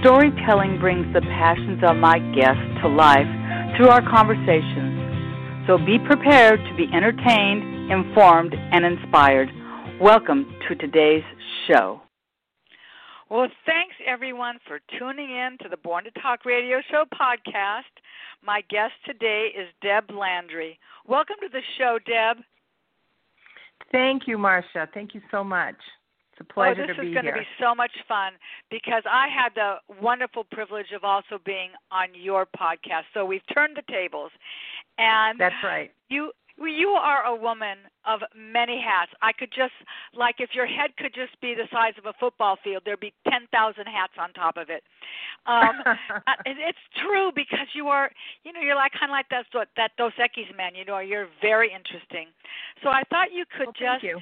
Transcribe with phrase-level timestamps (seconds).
[0.00, 3.26] Storytelling brings the passions of my guests to life
[3.76, 5.66] through our conversations.
[5.66, 9.48] So be prepared to be entertained, informed, and inspired.
[10.00, 11.24] Welcome to today's
[11.66, 12.00] show.
[13.28, 17.90] Well, thanks everyone for tuning in to the Born to Talk Radio Show podcast.
[18.40, 20.78] My guest today is Deb Landry.
[21.08, 22.36] Welcome to the show, Deb.
[23.90, 24.86] Thank you, Marsha.
[24.94, 25.74] Thank you so much.
[26.38, 27.34] It's a pleasure oh, this to be is going here.
[27.34, 28.32] to be so much fun
[28.70, 33.10] because I had the wonderful privilege of also being on your podcast.
[33.12, 34.30] So we've turned the tables,
[34.98, 35.90] and that's right.
[36.08, 36.30] You
[36.60, 39.12] you are a woman of many hats.
[39.22, 39.74] I could just
[40.14, 43.14] like if your head could just be the size of a football field, there'd be
[43.24, 44.82] ten thousand hats on top of it.
[45.46, 48.10] Um, uh, it's true because you are,
[48.44, 50.74] you know, you're like kind of like that that Dos Equis man.
[50.74, 52.28] You know, you're very interesting.
[52.82, 54.04] So I thought you could well, just.
[54.04, 54.18] You.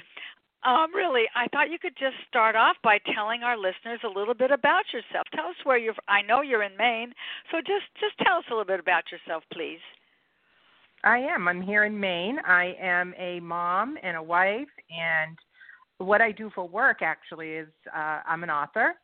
[0.67, 4.35] Um, really, I thought you could just start off by telling our listeners a little
[4.35, 5.27] bit about yourself.
[5.33, 5.95] Tell us where you're.
[6.09, 7.13] I know you're in Maine,
[7.53, 9.79] so just just tell us a little bit about yourself, please.
[11.05, 11.47] I am.
[11.47, 12.39] I'm here in Maine.
[12.45, 15.39] I am a mom and a wife, and
[15.99, 18.95] what I do for work actually is uh, I'm an author,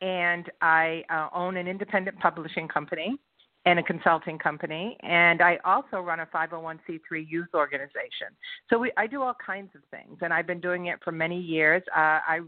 [0.00, 3.16] and I uh, own an independent publishing company
[3.66, 8.28] and a consulting company, and I also run a 501c3 youth organization.
[8.70, 11.38] So we, I do all kinds of things, and I've been doing it for many
[11.38, 11.82] years.
[11.94, 12.40] Uh, I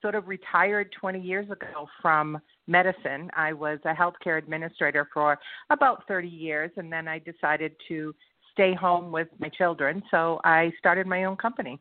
[0.00, 3.30] sort of retired 20 years ago from medicine.
[3.36, 8.14] I was a healthcare administrator for about 30 years, and then I decided to
[8.52, 11.78] stay home with my children, so I started my own company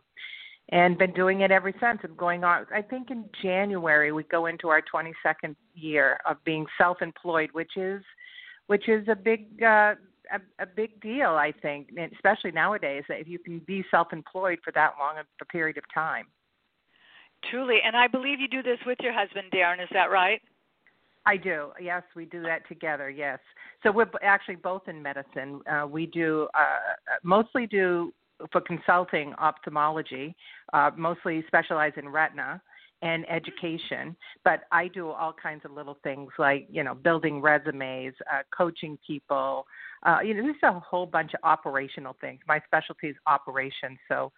[0.69, 1.99] and been doing it ever since.
[2.03, 2.65] I'm going on.
[2.73, 8.01] I think in January we go into our 22nd year of being self-employed, which is
[8.71, 9.95] which is a big uh,
[10.31, 13.03] a, a big deal, I think, especially nowadays.
[13.09, 16.27] If you can be self-employed for that long a period of time.
[17.49, 19.83] Truly, and I believe you do this with your husband, Darren.
[19.83, 20.41] Is that right?
[21.25, 21.71] I do.
[21.81, 23.09] Yes, we do that together.
[23.09, 23.39] Yes.
[23.83, 25.59] So we're actually both in medicine.
[25.69, 28.13] Uh, we do uh, mostly do
[28.53, 30.33] for consulting ophthalmology,
[30.71, 32.61] uh, mostly specialize in retina,
[33.01, 38.13] and education, but I do all kinds of little things like, you know, building resumes,
[38.31, 39.65] uh, coaching people.
[40.03, 42.39] Uh, you know, there's a whole bunch of operational things.
[42.47, 43.97] My specialty is operations.
[44.07, 44.31] So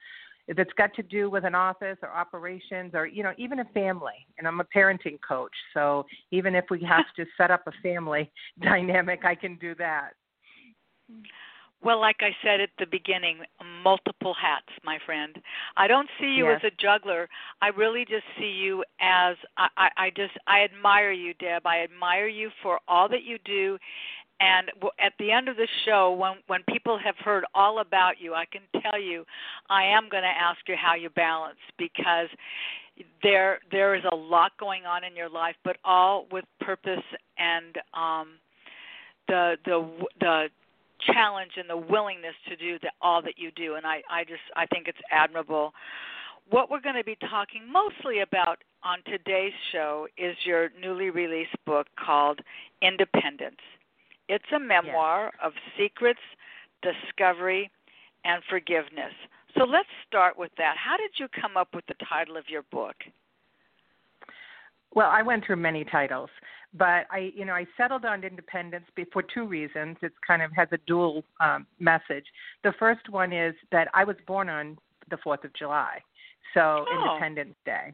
[0.47, 3.65] if it's got to do with an office or operations or, you know, even a
[3.65, 5.53] family, and I'm a parenting coach.
[5.73, 8.31] So even if we have to set up a family
[8.61, 10.11] dynamic, I can do that.
[11.83, 13.39] Well, like I said at the beginning,
[13.83, 15.35] multiple hats, my friend.
[15.75, 16.61] I don't see you yes.
[16.63, 17.27] as a juggler.
[17.61, 21.65] I really just see you as I, I, I just I admire you, Deb.
[21.65, 23.77] I admire you for all that you do.
[24.39, 28.33] And at the end of the show, when when people have heard all about you,
[28.33, 29.25] I can tell you,
[29.69, 32.29] I am going to ask you how you balance because
[33.21, 37.03] there there is a lot going on in your life, but all with purpose
[37.37, 38.27] and um,
[39.27, 39.89] the the
[40.19, 40.47] the
[41.11, 44.41] challenge and the willingness to do the, all that you do and I, I just
[44.55, 45.73] I think it's admirable.
[46.49, 51.55] What we're going to be talking mostly about on today's show is your newly released
[51.65, 52.39] book called
[52.81, 53.61] Independence.
[54.27, 55.41] It's a memoir yes.
[55.43, 56.19] of secrets,
[56.81, 57.71] discovery,
[58.25, 59.13] and forgiveness.
[59.57, 60.75] So let's start with that.
[60.77, 62.95] How did you come up with the title of your book?
[64.95, 66.29] Well, I went through many titles,
[66.73, 69.97] but I, you know, I settled on independence for two reasons.
[70.01, 72.25] It's kind of has a dual um, message.
[72.63, 74.77] The first one is that I was born on
[75.09, 75.99] the Fourth of July,
[76.53, 76.95] so oh.
[76.95, 77.93] Independence Day.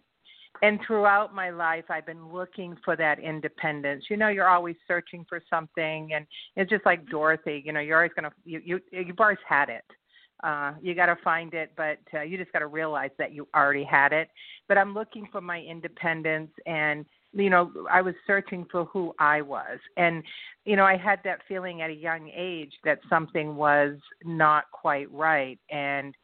[0.62, 4.06] And throughout my life, I've been looking for that independence.
[4.10, 6.26] You know, you're always searching for something, and
[6.58, 7.64] it's just like Dorothy.
[7.66, 9.86] You know, you're always gonna you you you've always had it
[10.44, 13.47] uh, you got to find it, but uh, you just got to realize that you
[13.56, 14.30] already had it.
[14.68, 19.41] But I'm looking for my independence, and you know, I was searching for who I
[19.41, 20.24] was, and
[20.65, 25.12] you know, I had that feeling at a young age that something was not quite
[25.12, 26.15] right, and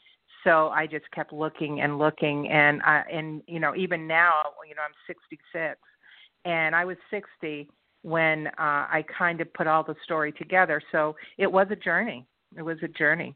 [0.43, 4.33] so I just kept looking and looking, and I, and you know, even now,
[4.67, 5.77] you know, I'm 66,
[6.45, 7.67] and I was 60
[8.03, 10.79] when uh, I kind of put all the story together.
[10.91, 12.25] So it was a journey.
[12.55, 13.35] It was a journey.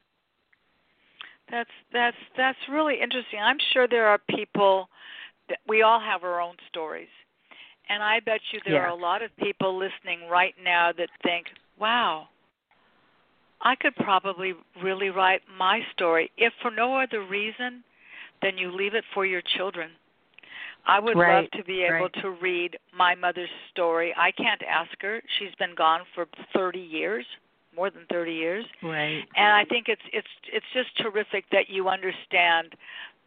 [1.52, 3.40] That's that's that's really interesting.
[3.40, 4.90] I'm sure there are people
[5.50, 7.10] that we all have our own stories.
[7.90, 8.82] And I bet you there yeah.
[8.82, 11.48] are a lot of people listening right now that think,
[11.80, 12.28] wow,
[13.62, 14.54] I could probably
[14.84, 17.84] really write my story if for no other reason
[18.44, 19.90] than you leave it for your children.
[20.86, 22.22] I would right, love to be able right.
[22.22, 24.14] to read my mother's story.
[24.18, 25.22] I can't ask her.
[25.38, 27.26] She's been gone for 30 years,
[27.80, 28.66] more than 30 years.
[28.84, 29.24] Right.
[29.38, 32.76] And I think it's it's it's just terrific that you understand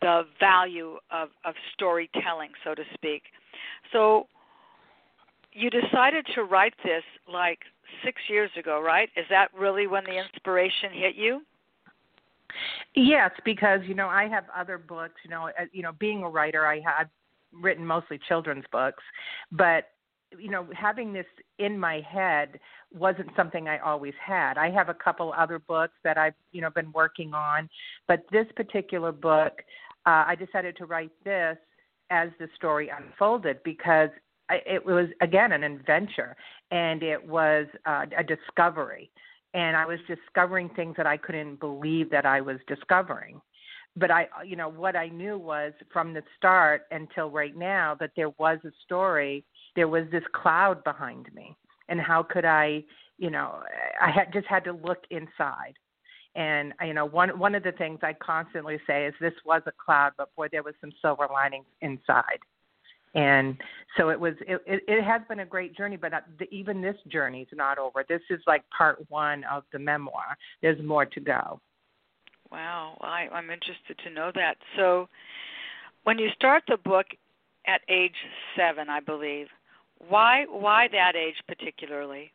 [0.02, 3.22] the value of of storytelling, so to speak.
[3.92, 4.26] So
[5.52, 7.60] you decided to write this like
[8.04, 9.08] 6 years ago, right?
[9.16, 11.42] Is that really when the inspiration hit you?
[12.94, 15.14] Yes, because you know I have other books.
[15.24, 17.08] You know, uh, you know, being a writer, I have
[17.58, 19.02] written mostly children's books,
[19.50, 19.84] but
[20.38, 21.26] you know, having this
[21.58, 22.60] in my head
[22.92, 24.58] wasn't something I always had.
[24.58, 27.68] I have a couple other books that I've you know been working on,
[28.08, 29.52] but this particular book,
[30.06, 31.56] uh, I decided to write this
[32.10, 34.10] as the story unfolded because
[34.50, 36.36] it was again an adventure
[36.70, 39.10] and it was uh, a discovery
[39.54, 43.40] and i was discovering things that i couldn't believe that i was discovering
[43.96, 48.10] but i you know what i knew was from the start until right now that
[48.16, 49.44] there was a story
[49.76, 51.56] there was this cloud behind me
[51.88, 52.82] and how could i
[53.18, 53.60] you know
[54.00, 55.74] i had just had to look inside.
[56.34, 59.72] And you know one one of the things i constantly say is this was a
[59.84, 62.40] cloud but boy there was some silver linings inside.
[63.14, 63.58] And
[63.98, 66.80] so it was it, it, it has been a great journey but uh, the, even
[66.80, 68.04] this journey is not over.
[68.08, 70.36] This is like part one of the memoir.
[70.62, 71.60] There's more to go.
[72.50, 72.96] Wow.
[73.00, 74.56] Well, I, i'm interested to know that.
[74.76, 75.08] So
[76.04, 77.06] when you start the book
[77.66, 78.16] at age
[78.56, 79.48] seven i believe
[80.08, 82.32] why why that age particularly?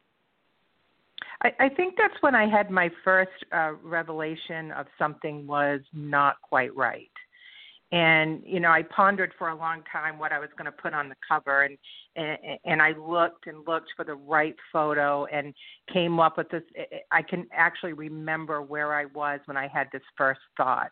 [1.43, 6.41] I, I think that's when I had my first uh, revelation of something was not
[6.41, 7.11] quite right.
[7.91, 10.93] And you know i pondered for a long time what i was going to put
[10.93, 11.77] on the cover and,
[12.17, 15.53] and and i looked and looked for the right photo and
[15.93, 16.63] came up with this
[17.11, 20.91] i can actually remember where i was when i had this first thought.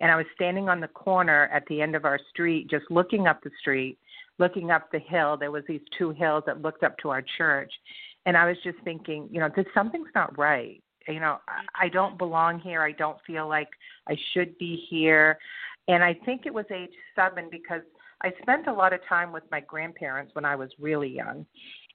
[0.00, 3.26] And i was standing on the corner at the end of our street just looking
[3.26, 3.96] up the street
[4.38, 7.72] looking up the hill there was these two hills that looked up to our church
[8.26, 11.38] and i was just thinking you know this something's not right you know
[11.80, 13.68] i don't belong here i don't feel like
[14.08, 15.38] i should be here
[15.88, 17.82] and I think it was age seven because
[18.22, 21.44] I spent a lot of time with my grandparents when I was really young.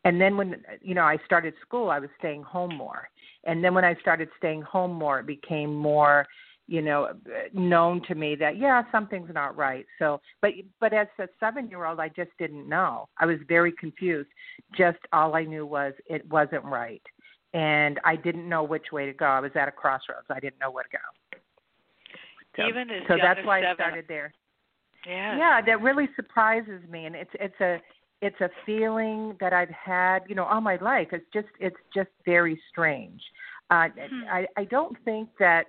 [0.06, 3.09] And then when you know I started school, I was staying home more.
[3.45, 6.25] And then when I started staying home more, it became more,
[6.69, 7.10] you know,
[7.51, 9.88] known to me that yeah, something's not right.
[9.98, 13.10] So, but but as a 7-year-old, I just didn't know.
[13.18, 14.30] I was very confused.
[14.77, 17.01] Just all I knew was it wasn't right.
[17.56, 19.25] And I didn't know which way to go.
[19.25, 20.27] I was at a crossroads.
[20.30, 22.63] I didn't know where to go.
[22.68, 23.72] Even as so that's why seven.
[23.72, 24.31] I started there.
[25.07, 25.38] Yeah.
[25.38, 27.81] Yeah, that really surprises me, and it's it's a
[28.22, 31.07] it's a feeling that I've had, you know, all my life.
[31.13, 33.22] It's just it's just very strange.
[33.72, 34.27] Uh, Hmm.
[34.30, 35.65] I I don't think that.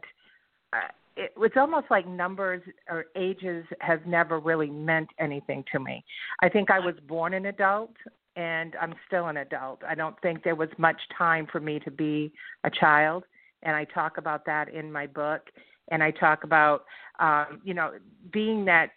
[0.72, 6.04] Uh, it, it's almost like numbers or ages have never really meant anything to me.
[6.40, 7.94] I think I was born an adult
[8.36, 9.82] and I'm still an adult.
[9.86, 12.32] I don't think there was much time for me to be
[12.64, 13.24] a child,
[13.62, 15.42] and I talk about that in my book
[15.90, 16.84] and I talk about
[17.18, 17.92] um, you know
[18.32, 18.90] being that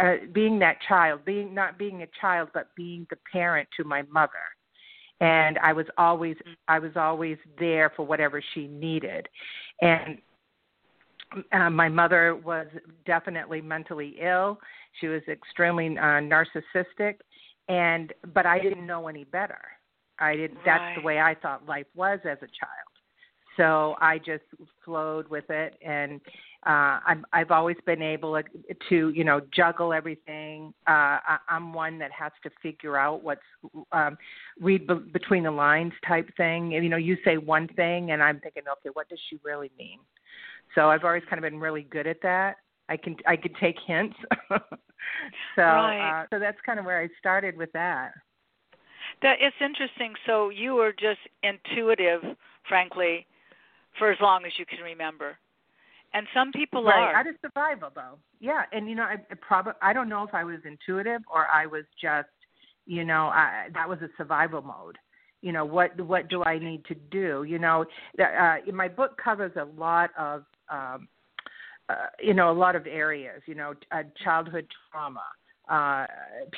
[0.00, 4.02] uh, being that child, being not being a child, but being the parent to my
[4.10, 4.32] mother.
[5.20, 6.36] And I was always
[6.68, 9.28] I was always there for whatever she needed,
[9.80, 10.18] and
[11.52, 12.66] uh, my mother was
[13.06, 14.58] definitely mentally ill.
[15.00, 17.16] She was extremely uh, narcissistic,
[17.68, 19.60] and but I didn't know any better.
[20.18, 20.56] I didn't.
[20.58, 20.64] Right.
[20.66, 22.88] That's the way I thought life was as a child.
[23.56, 24.44] So I just
[24.84, 26.20] flowed with it, and
[26.64, 28.40] uh, I'm, I've always been able
[28.88, 30.72] to, you know, juggle everything.
[30.86, 33.40] Uh, I, I'm one that has to figure out what's
[33.90, 34.16] um,
[34.60, 36.76] read be- between the lines type thing.
[36.76, 39.72] And, you know, you say one thing, and I'm thinking, okay, what does she really
[39.76, 39.98] mean?
[40.78, 42.58] So I've always kind of been really good at that.
[42.88, 44.16] I can I can take hints.
[45.56, 46.22] so Right.
[46.22, 48.12] uh, so that's kind of where I started with that.
[49.22, 50.14] That it's interesting.
[50.24, 52.22] So you were just intuitive,
[52.68, 53.26] frankly,
[53.98, 55.36] for as long as you can remember.
[56.14, 57.16] And some people right are.
[57.16, 60.42] out of survival though yeah and you know i probably i don't know if i
[60.42, 62.28] was intuitive or i was just
[62.86, 64.96] you know i that was a survival mode
[65.42, 67.84] you know what what do i need to do you know
[68.22, 71.08] uh my book covers a lot of um
[71.88, 75.22] uh, you know a lot of areas you know uh, childhood trauma
[75.68, 76.06] uh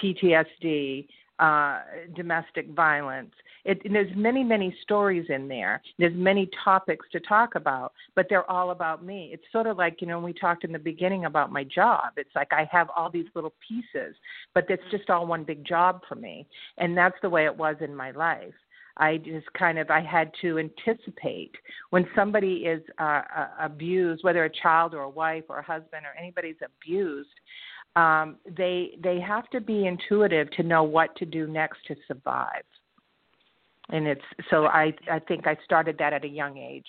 [0.02, 1.06] ptsd
[1.40, 1.80] uh,
[2.14, 3.32] domestic violence.
[3.64, 5.80] It, there's many, many stories in there.
[5.98, 9.30] There's many topics to talk about, but they're all about me.
[9.32, 12.12] It's sort of like, you know, we talked in the beginning about my job.
[12.18, 14.14] It's like I have all these little pieces,
[14.54, 16.46] but it's just all one big job for me.
[16.76, 18.52] And that's the way it was in my life.
[19.00, 21.52] I just kind of I had to anticipate
[21.88, 26.04] when somebody is uh, uh, abused, whether a child or a wife or a husband
[26.04, 27.28] or anybody's abused.
[27.97, 32.62] Um, they they have to be intuitive to know what to do next to survive,
[33.88, 36.87] and it's so I I think I started that at a young age.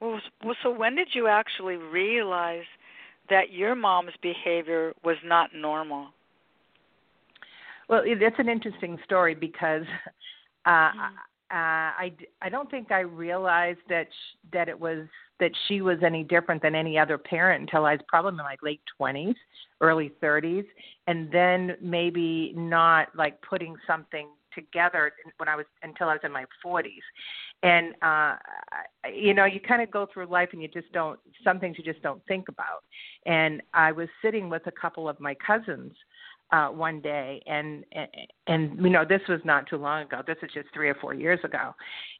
[0.00, 0.20] Well,
[0.62, 2.64] so when did you actually realize
[3.30, 6.08] that your mom's behavior was not normal?
[7.88, 9.82] Well, it's an interesting story because
[10.66, 11.16] uh, mm-hmm.
[11.50, 12.12] uh, I
[12.42, 15.06] I don't think I realized that sh- that it was
[15.40, 18.56] that she was any different than any other parent until I was probably in my
[18.62, 19.36] late twenties,
[19.80, 20.64] early thirties,
[21.06, 26.32] and then maybe not like putting something together when I was until I was in
[26.32, 26.84] my 40s.
[27.62, 28.36] And uh
[29.12, 31.84] you know, you kind of go through life and you just don't some things you
[31.84, 32.84] just don't think about.
[33.26, 35.92] And I was sitting with a couple of my cousins
[36.52, 37.42] uh one day.
[37.46, 38.08] And and,
[38.46, 40.22] and you know, this was not too long ago.
[40.26, 41.74] This is just 3 or 4 years ago.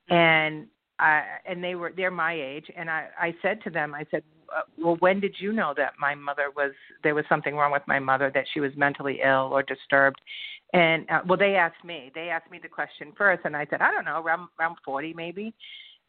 [0.08, 0.66] And
[0.98, 2.66] I and they were they're my age.
[2.76, 4.22] And I I said to them I said
[4.54, 6.72] uh, well when did you know that my mother was
[7.02, 10.20] there was something wrong with my mother that she was mentally ill or disturbed?
[10.72, 12.12] And uh, well they asked me.
[12.14, 13.42] They asked me the question first.
[13.44, 15.54] And I said I don't know around around 40 maybe.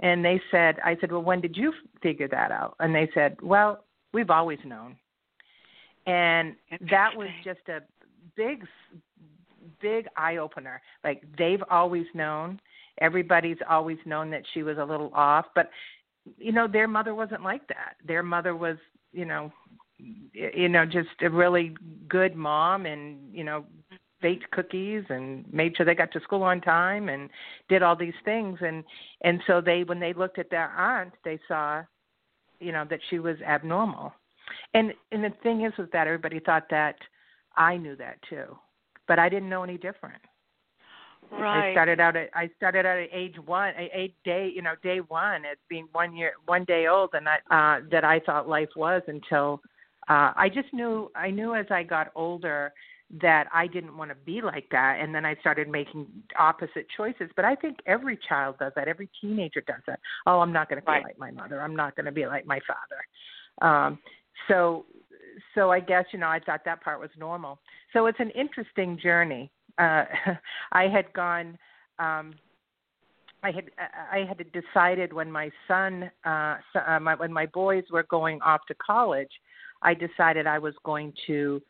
[0.01, 1.73] And they said I said well when did you
[2.03, 2.75] figure that out?
[2.79, 4.97] And they said well we've always known.
[6.07, 6.55] And
[6.89, 7.81] that was just a
[8.35, 8.65] big
[9.81, 12.59] big eye opener like they've always known.
[12.99, 15.69] Everybody's always known that she was a little off but
[16.37, 17.95] you know their mother wasn't like that.
[18.05, 18.77] Their mother was
[19.11, 19.51] you know
[19.97, 21.75] you know just a really
[22.07, 23.65] good mom and you know
[24.21, 27.29] baked cookies and made sure they got to school on time and
[27.69, 28.59] did all these things.
[28.61, 28.83] And
[29.21, 31.83] and so they when they looked at their aunt they saw
[32.59, 34.13] you know that she was abnormal.
[34.73, 36.95] And and the thing is with that everybody thought that
[37.57, 38.57] i knew that too
[39.07, 40.21] but i didn't know any different
[41.31, 41.69] Right.
[41.69, 44.99] I started out at I started out at age one, age day, you know, day
[44.99, 48.69] one as being one year, one day old, and I uh, that I thought life
[48.75, 49.61] was until
[50.09, 52.73] uh, I just knew I knew as I got older
[53.21, 57.29] that I didn't want to be like that, and then I started making opposite choices.
[57.35, 58.87] But I think every child does that.
[58.87, 59.99] Every teenager does that.
[60.25, 61.03] Oh, I'm not going to be right.
[61.03, 61.61] like my mother.
[61.61, 63.69] I'm not going to be like my father.
[63.69, 63.99] Um,
[64.47, 64.85] so,
[65.55, 67.59] so I guess you know I thought that part was normal.
[67.93, 70.05] So it's an interesting journey uh,
[70.71, 71.57] I had gone.
[71.99, 72.33] Um,
[73.43, 73.65] I had
[74.11, 78.61] I had decided when my son, uh, uh, my, when my boys were going off
[78.67, 79.31] to college,
[79.81, 81.61] I decided I was going to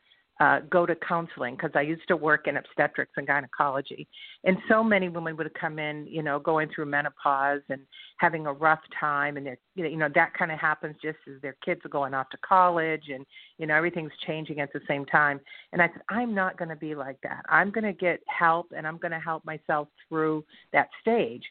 [0.41, 4.07] uh, go to counseling because I used to work in obstetrics and gynecology,
[4.43, 7.81] and so many women would come in, you know, going through menopause and
[8.17, 11.55] having a rough time, and they're, you know, that kind of happens just as their
[11.63, 13.23] kids are going off to college, and
[13.59, 15.39] you know, everything's changing at the same time.
[15.73, 17.45] And I said, I'm not going to be like that.
[17.47, 20.43] I'm going to get help, and I'm going to help myself through
[20.73, 21.43] that stage.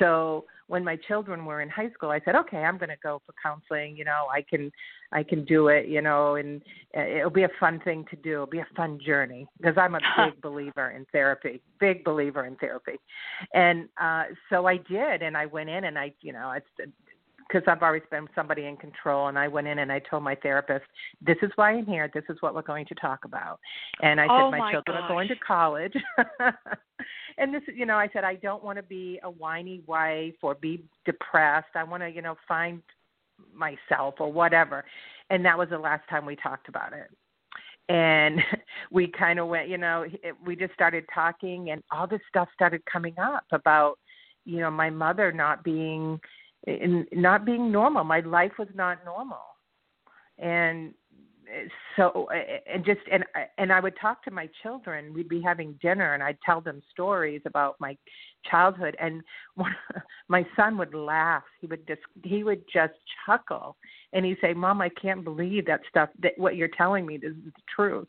[0.00, 3.20] So when my children were in high school, I said, okay, I'm going to go
[3.26, 3.96] for counseling.
[3.96, 4.72] You know, I can,
[5.12, 5.86] I can do it.
[5.88, 6.62] You know, and
[6.96, 8.34] uh, it'll be a fun thing to do.
[8.34, 11.60] It'll be a fun journey because I'm a big believer in therapy.
[11.78, 12.98] Big believer in therapy,
[13.54, 16.92] and uh, so I did, and I went in, and I, you know, it's
[17.48, 19.28] because I've always been somebody in control.
[19.28, 20.84] And I went in and I told my therapist,
[21.20, 22.10] "This is why I'm here.
[22.14, 23.58] This is what we're going to talk about."
[24.02, 25.04] And I oh said, "My, children gosh.
[25.04, 25.94] are going to college."
[27.38, 30.34] and this, is, you know, I said, "I don't want to be a whiny wife
[30.42, 31.74] or be depressed.
[31.74, 32.82] I want to, you know, find
[33.54, 34.84] myself or whatever."
[35.30, 37.10] And that was the last time we talked about it
[37.88, 38.40] and
[38.90, 42.48] we kind of went you know it, we just started talking and all this stuff
[42.54, 43.98] started coming up about
[44.44, 46.20] you know my mother not being
[46.66, 48.04] in not being normal.
[48.04, 49.38] My life was not normal,
[50.38, 50.94] and
[51.96, 52.28] so
[52.72, 53.24] and just and
[53.58, 55.12] and I would talk to my children.
[55.12, 57.96] We'd be having dinner, and I'd tell them stories about my
[58.50, 59.22] childhood, and
[59.54, 59.74] one,
[60.28, 61.44] my son would laugh.
[61.60, 62.94] He would just he would just
[63.26, 63.76] chuckle,
[64.12, 66.08] and he'd say, "Mom, I can't believe that stuff.
[66.20, 68.08] That what you're telling me is the truth."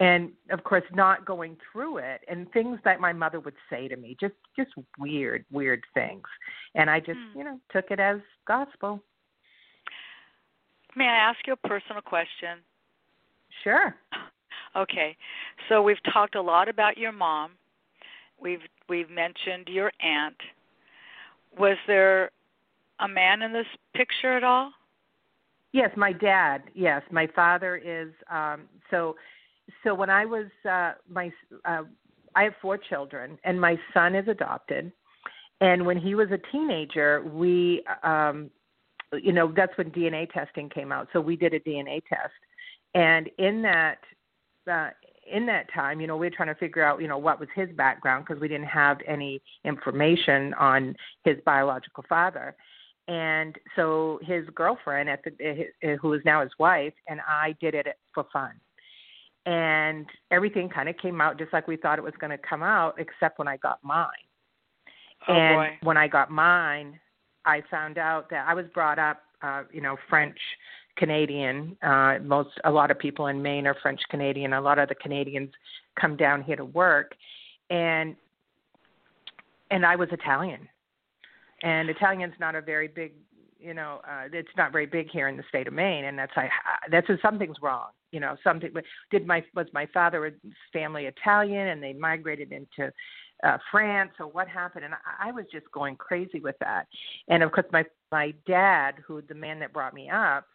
[0.00, 3.96] and of course not going through it and things that my mother would say to
[3.96, 6.24] me just just weird weird things
[6.74, 7.38] and i just Hmm.
[7.38, 9.02] you know took it as gospel
[10.96, 12.58] May I ask you a personal question?
[13.62, 13.94] sure
[14.74, 15.16] Okay.
[15.68, 17.52] So we've talked a lot about your mom.
[18.40, 20.36] We've we've mentioned your aunt.
[21.58, 22.30] Was there
[23.00, 24.72] a man in this picture at all?
[25.72, 29.16] yes my dad yes my father is um so
[29.82, 31.30] so when i was uh my
[31.64, 31.82] uh
[32.34, 34.92] i have four children and my son is adopted
[35.60, 38.50] and when he was a teenager we um
[39.20, 42.32] you know that's when dna testing came out so we did a dna test
[42.94, 43.98] and in that
[44.70, 44.90] uh,
[45.30, 47.48] in that time, you know, we were trying to figure out, you know, what was
[47.54, 52.54] his background because we didn't have any information on his biological father.
[53.08, 57.86] And so his girlfriend, at the, who is now his wife, and I did it
[58.14, 58.52] for fun.
[59.44, 62.62] And everything kind of came out just like we thought it was going to come
[62.62, 64.06] out, except when I got mine.
[65.28, 65.86] Oh, and boy.
[65.86, 66.98] when I got mine,
[67.44, 70.38] I found out that I was brought up, uh, you know, French
[70.96, 71.76] Canadian.
[71.82, 74.52] Uh, most a lot of people in Maine are French Canadian.
[74.52, 75.50] A lot of the Canadians
[76.00, 77.14] come down here to work,
[77.70, 78.16] and
[79.70, 80.68] and I was Italian,
[81.62, 83.12] and Italian's not a very big,
[83.58, 86.32] you know, uh, it's not very big here in the state of Maine, and that's
[86.36, 86.48] I
[86.90, 87.88] that's something's wrong.
[88.10, 88.70] You know, something
[89.10, 90.34] did my was my father's
[90.72, 92.92] family Italian, and they migrated into
[93.42, 96.86] uh, France or what happened, and I, I was just going crazy with that.
[97.28, 100.46] And of course, my my dad, who the man that brought me up,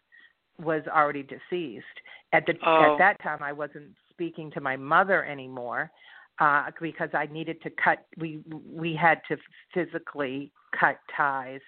[0.58, 1.84] was already deceased.
[2.32, 2.92] At the Oh.
[2.92, 5.90] at that time, I wasn't speaking to my mother anymore
[6.38, 8.06] uh, because I needed to cut.
[8.16, 9.36] We we had to
[9.74, 11.60] physically cut ties,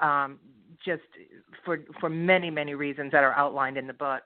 [0.00, 0.38] um,
[0.84, 1.02] just
[1.64, 4.22] for for many many reasons that are outlined in the book.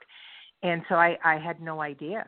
[0.63, 2.27] And so I I had no idea.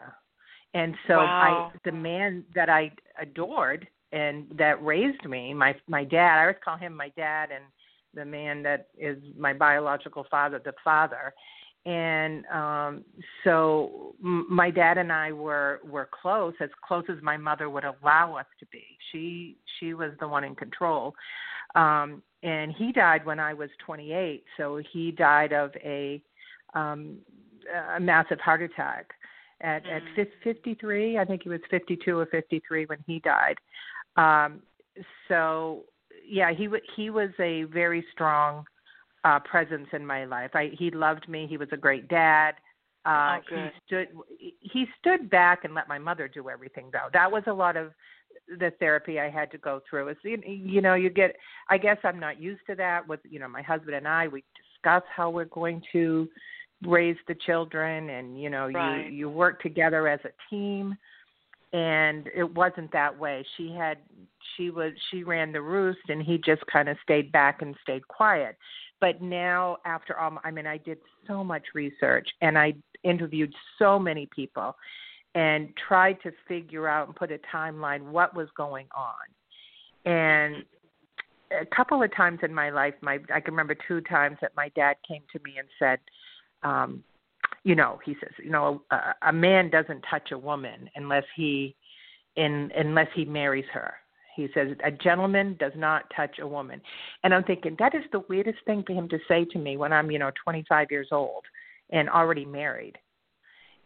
[0.75, 1.73] And so Wow.
[1.75, 6.57] I the man that I adored and that raised me, my my dad, I always
[6.64, 7.64] call him my dad and
[8.14, 11.33] the man that is my biological father, the father.
[11.87, 13.04] And um
[13.42, 17.85] so m- my dad and I were were close, as close as my mother would
[17.85, 18.85] allow us to be.
[19.11, 21.14] She she was the one in control.
[21.75, 26.23] Um and he died when I was 28, so he died of a
[26.75, 27.19] um
[27.97, 29.14] a massive heart attack
[29.61, 30.14] at at Mhm.
[30.16, 31.19] fif- 53.
[31.19, 33.59] I think he was 52 or 53 when he died.
[34.16, 34.62] Um,
[35.28, 35.85] so
[36.28, 38.64] yeah, he w- he was a very strong
[39.25, 40.50] uh, presence in my life.
[40.54, 41.47] I, he loved me.
[41.49, 42.54] He was a great dad.
[43.04, 43.40] Uh, Oh.
[43.50, 44.09] He stood
[44.61, 47.09] he stood back and let my mother do everything though.
[47.12, 47.92] That was a lot of
[48.59, 50.09] the therapy I had to go through.
[50.09, 51.37] Is you, know you get.
[51.69, 53.07] I guess I'm not used to that.
[53.09, 56.28] With you know my husband and I, we discuss how we're going to
[56.87, 59.07] raise the children, and you know Right.
[59.07, 60.96] you you work together as a team
[61.73, 63.45] and it wasn't that way.
[63.57, 63.99] She had
[64.57, 68.07] she was she ran the roost and he just kind of stayed back and stayed
[68.09, 68.57] quiet.
[69.01, 73.99] But now after all i mean i did so much research and i interviewed so
[73.99, 74.77] many people
[75.35, 80.13] and tried to figure out and put a timeline what was going on.
[80.13, 80.65] And
[81.59, 84.69] a couple of times in my life my i can remember two times that my
[84.71, 85.99] dad came to me and said
[86.69, 87.03] um
[87.65, 91.75] you know he says you know a, a man doesn't touch a woman unless he
[92.37, 93.95] in unless he marries her.
[94.37, 96.81] He says a gentleman does not touch a woman.
[97.23, 99.93] And i'm thinking that is the weirdest thing for him to say to me when
[99.93, 101.45] i'm you know 25 years old
[101.91, 102.97] and already married.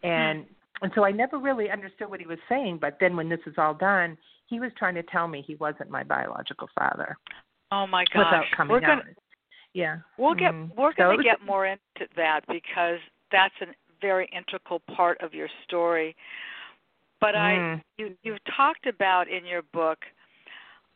[0.02, 0.44] And
[0.82, 3.54] and so i never really understood what he was saying but then when this is
[3.58, 7.16] all done he was trying to tell me he wasn't my biological father.
[7.72, 8.18] Oh my gosh.
[8.26, 9.02] without coming we're gonna
[9.74, 9.98] yeah.
[10.16, 10.74] We'll get Mhm.
[10.76, 13.00] we're So gonna was- get more into that because
[13.36, 16.16] that's a very integral part of your story.
[17.20, 17.82] But I Mm.
[17.98, 19.98] you you've talked about in your book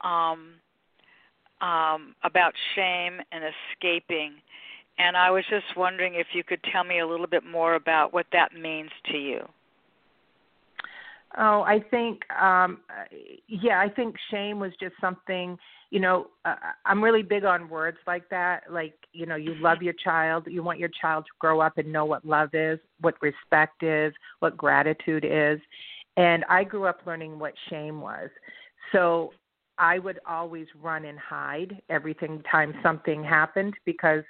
[0.03, 0.55] um
[1.61, 4.33] um about shame and escaping
[4.99, 8.13] and I was just wondering if you could tell me a little bit more about
[8.13, 9.49] what that means to you.
[11.39, 12.81] Oh, I think, um,
[13.47, 15.57] yeah, I think shame was just something,
[15.91, 18.65] you know, uh, I'm really big on words like that.
[18.69, 21.93] Like, you know, you love your child, you want your child to grow up and
[21.93, 25.61] know what love is, what respect is, what gratitude is.
[26.17, 28.29] And I grew up learning what shame was.
[28.91, 29.33] So
[29.79, 34.25] I would always run and hide everything time something happened because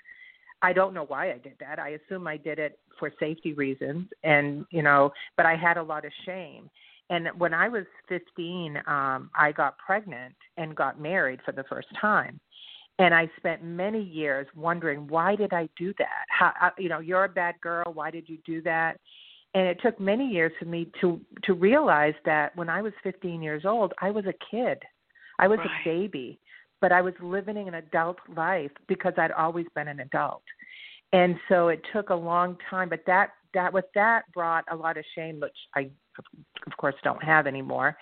[0.62, 1.78] I don't know why I did that.
[1.78, 5.82] I assume I did it for safety reasons and, you know, but I had a
[5.82, 6.68] lot of shame.
[7.10, 11.88] And when I was 15, um, I got pregnant and got married for the first
[12.00, 12.40] time.
[13.00, 16.24] And I spent many years wondering why did I do that?
[16.28, 17.92] How I, you know, you're a bad girl.
[17.92, 18.98] Why did you do that?
[19.54, 23.42] And it took many years for me to to realize that when I was 15
[23.42, 24.78] years old, I was a kid.
[25.38, 25.70] I was Right.
[25.80, 26.38] a baby,
[26.80, 30.44] but I was living an adult life because I'd always been an adult.
[31.12, 34.96] And so it took a long time, but that that with that brought a lot
[34.96, 35.90] of shame, which I
[36.66, 37.96] of course don't have anymore.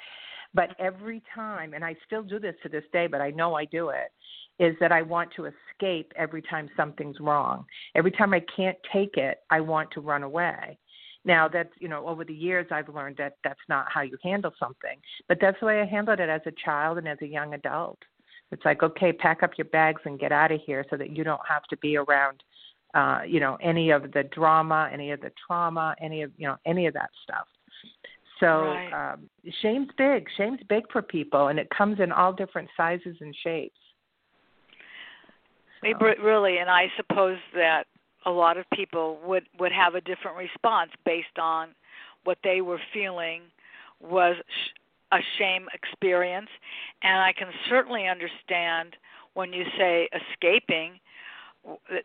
[0.54, 3.66] But every time, and I still do this to this day, but I know I
[3.66, 4.10] do it,
[4.58, 7.64] is that I want to escape every time something's wrong.
[7.94, 10.78] Every time I can't take it, I want to run away.
[11.24, 14.52] Now that's you know over the years I've learned that that's not how you handle
[14.58, 17.54] something, but that's the way I handled it as a child and as a young
[17.54, 17.98] adult.
[18.50, 21.24] It's like okay, pack up your bags and get out of here so that you
[21.24, 22.42] don't have to be around
[22.94, 26.56] uh, you know, any of the drama, any of the trauma, any of you know,
[26.66, 27.46] any of that stuff.
[28.40, 29.12] So Right.
[29.12, 29.28] um,
[29.60, 30.28] shame's big.
[30.36, 33.78] Shame's big for people, and it comes in all different sizes and shapes.
[35.82, 37.86] So- re- really, and I suppose that
[38.24, 41.74] a lot of people would would have a different response based on
[42.24, 43.42] what they were feeling
[44.00, 44.70] was sh-
[45.12, 46.50] a shame experience,
[47.02, 48.96] and I can certainly understand
[49.34, 51.00] when you say escaping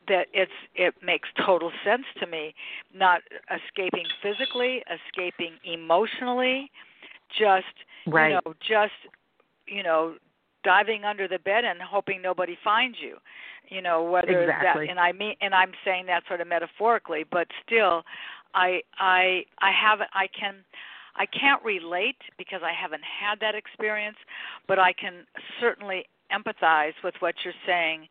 [0.07, 2.53] that it's it makes total sense to me
[2.93, 3.21] not
[3.53, 6.69] escaping physically escaping emotionally
[7.37, 7.65] just
[8.07, 8.29] Right.
[8.29, 8.93] you know just
[9.67, 10.15] you know
[10.63, 13.17] diving under the bed and hoping nobody finds you
[13.69, 14.85] you know whether Exactly.
[14.85, 18.03] that and i mean and i'm saying that sort of metaphorically but still
[18.53, 20.55] i i i haven't i can
[21.15, 24.17] i can't relate because i haven't had that experience
[24.67, 25.25] but i can
[25.61, 28.07] certainly empathize with what you're saying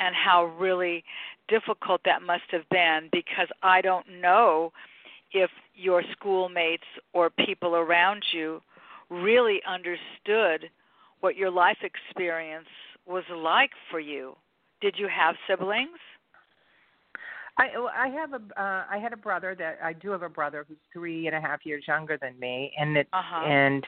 [0.00, 1.04] and how really
[1.48, 4.72] difficult that must have been because i don't know
[5.32, 8.60] if your schoolmates or people around you
[9.10, 10.70] really understood
[11.20, 12.68] what your life experience
[13.06, 14.34] was like for you.
[14.80, 15.98] Did you have siblings?
[17.58, 20.64] I I have a uh, I had a brother that I do have a brother
[20.66, 23.44] who's three and a half years younger than me, and it Uh-huh.
[23.44, 23.86] and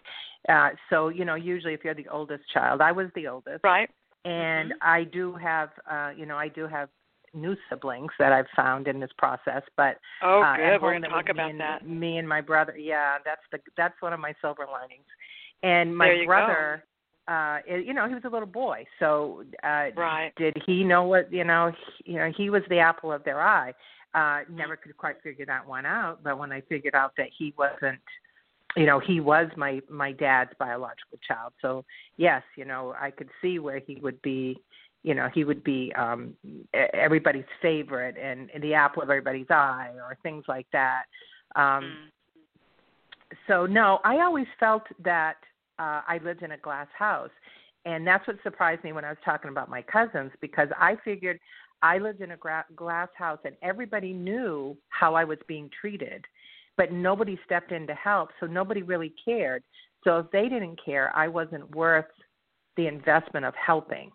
[0.49, 3.89] uh, so you know usually if you're the oldest child, I was the oldest, Right.
[4.25, 4.77] And Mhm.
[4.83, 6.89] I do have uh, you know I do have
[7.35, 10.83] new siblings that I've found in this process, but Oh, uh, good.
[10.83, 11.87] We're going to talk about and, that.
[11.87, 15.07] Me and my brother, yeah, that's the that's one of my silver linings.
[15.63, 16.85] And my brother,
[17.29, 20.33] uh, it, you know, he was a little boy, so uh, Right.
[20.37, 21.73] did he know what you know?
[22.05, 23.73] He, you know, he was the apple of their eye.
[24.15, 27.55] Uh, never could quite figure that one out, but when I figured out that he
[27.57, 27.99] wasn't,
[28.77, 31.53] you know, he was my my dad's biological child.
[31.61, 31.85] So
[32.17, 34.59] yes, you know, I could see where he would be
[35.03, 36.35] you know he would be um
[36.95, 41.05] everybody's favorite and, and the apple of everybody's eye or things like that
[41.57, 43.37] um Mm.
[43.49, 45.37] so no i always felt that
[45.79, 47.31] uh i lived in a glass house
[47.85, 51.39] and that's what surprised me when i was talking about my cousins because i figured
[51.83, 56.25] i lived in a gra- glass house and everybody knew how i was being treated
[56.77, 59.63] but nobody stepped in to help so nobody really cared
[60.05, 62.07] so if they didn't care i wasn't worth
[62.77, 64.11] the investment of helping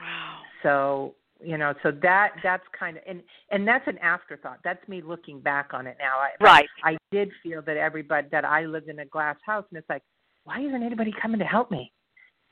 [0.00, 0.40] Wow.
[0.62, 5.02] so you know so that that's kind of and and that's an afterthought that's me
[5.02, 6.68] looking back on it now I, Right.
[6.84, 10.02] I did feel that everybody that I lived in a glass house and it's like
[10.44, 11.92] why isn't anybody coming to help me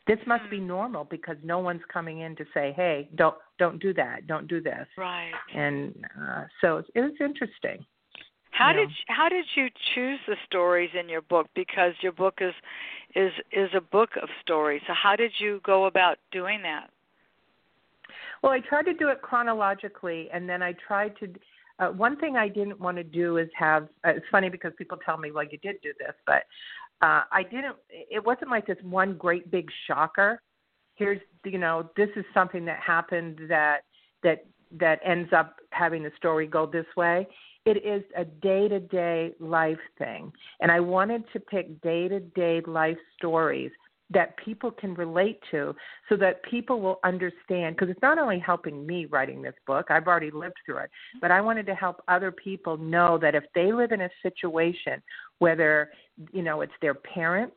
[0.06, 0.66] this must be Hmm.
[0.66, 4.60] normal because no one's coming in to say hey don't don't do that don't do
[4.60, 5.32] this Right.
[5.54, 7.84] and uh so it was interesting
[8.54, 8.80] How know.
[8.80, 11.48] did you, how did you choose the stories in your book?
[11.54, 12.54] Because your book is
[13.14, 14.82] is is a book of stories.
[14.86, 16.90] So how did you go about doing that?
[18.42, 21.28] Well, I tried to do it chronologically, and then I tried to.
[21.80, 23.84] Uh, one thing I didn't want to do is have.
[24.06, 26.44] Uh, it's funny because people tell me, "Well, you did do this," but
[27.02, 27.76] uh, I didn't.
[27.90, 30.40] It wasn't like this one great big shocker.
[30.94, 33.78] Here's, you know, this is something that happened that
[34.22, 34.46] that
[34.78, 37.26] that ends up having the story go this way.
[37.66, 42.20] It is a day to day life thing, and I wanted to pick day to
[42.20, 43.70] day life stories
[44.10, 45.74] that people can relate to
[46.08, 50.06] so that people will understand because it's not only helping me writing this book i've
[50.06, 50.90] already lived through it
[51.22, 55.02] but i wanted to help other people know that if they live in a situation
[55.38, 55.90] whether
[56.32, 57.56] you know it's their parents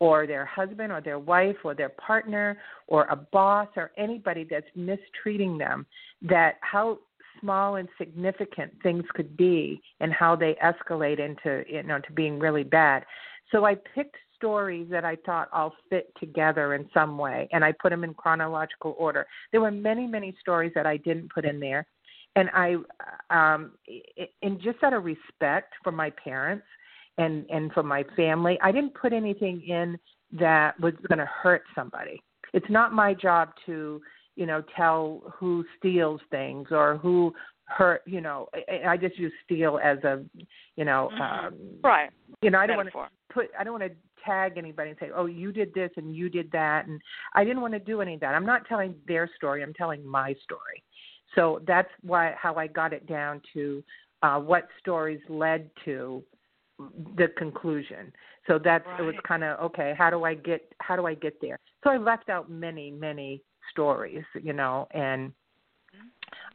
[0.00, 4.66] or their husband or their wife or their partner or a boss or anybody that's
[4.76, 5.86] mistreating them
[6.22, 6.98] that how
[7.40, 12.38] small and significant things could be and how they escalate into you know to being
[12.38, 13.04] really bad
[13.50, 17.72] so i picked stories that I thought all fit together in some way, and I
[17.72, 19.26] put them in chronological order.
[19.52, 21.86] There were many, many stories that I didn't put in there,
[22.36, 22.76] and I,
[23.30, 23.72] um,
[24.42, 26.64] in just out of respect for my parents
[27.18, 29.98] and and for my family, I didn't put anything in
[30.32, 32.22] that was going to hurt somebody.
[32.54, 34.00] It's not my job to,
[34.38, 38.02] you know, tell who steals things or who hurt.
[38.06, 40.24] You know, I, I just use steal as a,
[40.76, 41.20] you know, Mhm.
[41.20, 42.10] um, Right.
[42.40, 45.10] you know, I don't want to put I don't want to tag anybody and say,
[45.10, 47.02] "Oh, you did this and you did that." And
[47.34, 48.34] I didn't want to do any of that.
[48.36, 49.62] I'm not telling their story.
[49.62, 50.84] I'm telling my story.
[51.34, 53.82] So that's why how I got it down to
[54.22, 56.22] uh what stories led to
[57.16, 58.12] the conclusion.
[58.46, 61.40] So that's it was kind of okay, how do I get how do I get
[61.40, 61.58] there?
[61.82, 65.32] So I left out many many stories, you know, and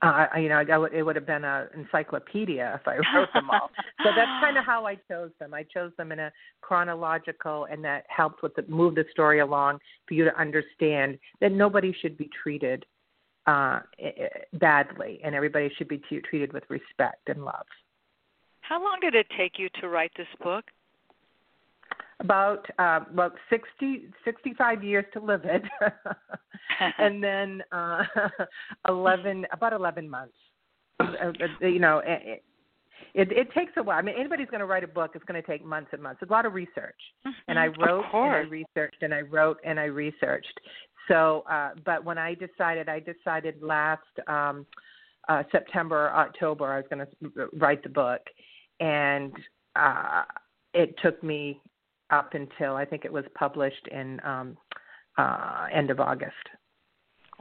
[0.01, 3.29] uh, I- you know, I would, it would have been an encyclopedia if I wrote
[3.33, 3.69] them all.
[4.03, 5.53] so that's kind of how I chose them.
[5.53, 9.79] I chose them in a chronological, and that helped with the move the story along
[10.07, 12.85] for you to understand that nobody should be treated
[13.45, 17.65] uh i- i- badly, and everybody should be t- treated with respect and love.
[18.61, 20.65] How long did it take you to write this book?
[22.19, 25.63] About uh, about sixty sixty five years to live it,
[26.99, 28.03] and then uh,
[28.87, 30.35] eleven about eleven months.
[30.99, 32.43] Uh, uh you know, it,
[33.13, 33.97] it, it takes a while.
[33.97, 35.11] I mean, anybody's going to write a book.
[35.15, 36.19] It's going to take months and months.
[36.21, 37.31] It's a lot of research, mm-hmm.
[37.47, 40.59] and I wrote and I researched and I wrote and I researched.
[41.07, 44.65] So, uh, but when I decided, I decided last um,
[45.29, 48.21] uh, September, October, I was going to write the book,
[48.79, 49.33] and
[49.75, 50.23] uh,
[50.73, 51.61] it took me
[52.13, 54.57] up until I think it was published in um,
[55.17, 56.33] uh, end of August.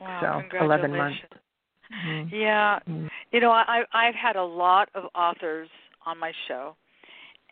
[0.01, 1.19] Wow, so eleven months.
[2.07, 2.35] Mm-hmm.
[2.35, 3.07] Yeah, mm-hmm.
[3.33, 5.69] you know, I I've had a lot of authors
[6.07, 6.75] on my show,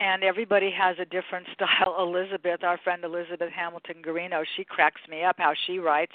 [0.00, 1.96] and everybody has a different style.
[2.00, 6.12] Elizabeth, our friend Elizabeth Hamilton Guarino, she cracks me up how she writes.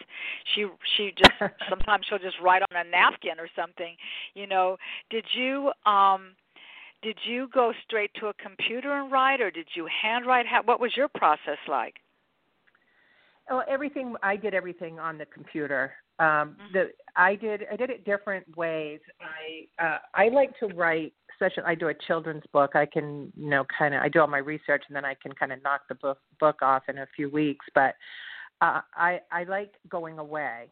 [0.56, 0.66] She
[0.98, 3.96] she just sometimes she'll just write on a napkin or something.
[4.34, 4.78] You know,
[5.12, 6.32] did you um
[7.06, 10.48] did you go straight to a computer and write or did you handwrite?
[10.48, 11.98] How, what was your process like?
[13.48, 15.94] Well, everything I did everything on the computer.
[16.18, 16.74] Um mm-hmm.
[16.74, 19.02] the I did I did it different ways.
[19.22, 22.72] I uh I like to write such a, I do a children's book.
[22.76, 25.32] I can, you know, kind of I do all my research and then I can
[25.34, 27.68] kind of knock the book book off in a few weeks.
[27.76, 27.94] But
[28.62, 30.72] uh, I I like going away.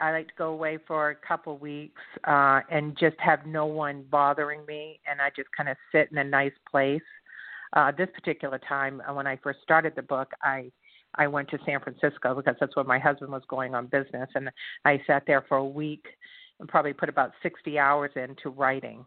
[0.00, 4.04] I like to go away for a couple weeks uh, and just have no one
[4.10, 7.00] bothering me, and I just kind of sit in a nice place.
[7.72, 10.70] Uh, this particular time, uh, when I first started the book, I
[11.14, 14.50] I went to San Francisco because that's where my husband was going on business, and
[14.84, 16.04] I sat there for a week
[16.60, 19.04] and probably put about 60 hours into writing.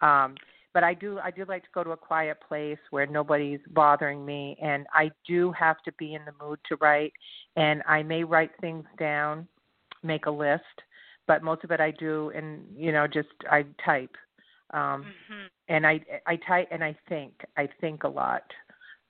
[0.00, 0.34] Um,
[0.74, 4.24] but I do I do like to go to a quiet place where nobody's bothering
[4.24, 7.12] me, and I do have to be in the mood to write.
[7.56, 9.46] And I may write things down,
[10.02, 10.62] make a list,
[11.26, 14.14] but most of it I do, and you know, just I type.
[14.72, 15.46] Um, mm-hmm.
[15.68, 18.44] And I I type and I think I think a lot,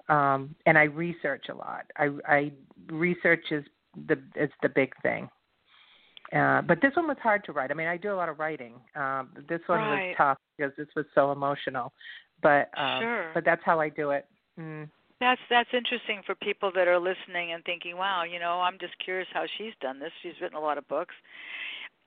[0.08, 1.84] um, and I research a lot.
[1.96, 2.52] I I
[2.90, 3.64] research is
[4.08, 5.28] the is the big thing.
[6.34, 7.70] Uh, but this one was hard to write.
[7.70, 8.74] I mean, I do a lot of writing.
[8.96, 10.08] Um, this one right.
[10.08, 11.92] was tough because this was so emotional.
[12.42, 13.30] But um, sure.
[13.34, 14.26] but that's how I do it.
[14.58, 14.88] Mm.
[15.22, 18.98] That's that's interesting for people that are listening and thinking, "Wow, you know, I'm just
[18.98, 20.10] curious how she's done this.
[20.20, 21.14] She's written a lot of books."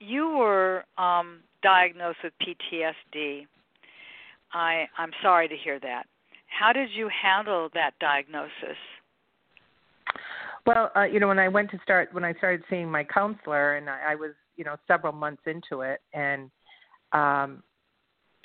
[0.02, 3.48] You were um, diagnosed with PTSD.
[4.52, 6.08] I I'm sorry to hear that.
[6.48, 8.78] How did you handle that diagnosis?
[10.66, 13.78] Well, uh, you know, when I went to start, when I started seeing my counselor,
[13.78, 16.52] and I, I was, you know, several months into it, and
[17.14, 17.64] um,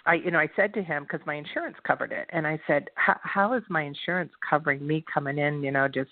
[0.07, 2.89] I, you know, I said to him because my insurance covered it, and I said,
[2.97, 5.63] "How is my insurance covering me coming in?
[5.63, 6.11] You know, just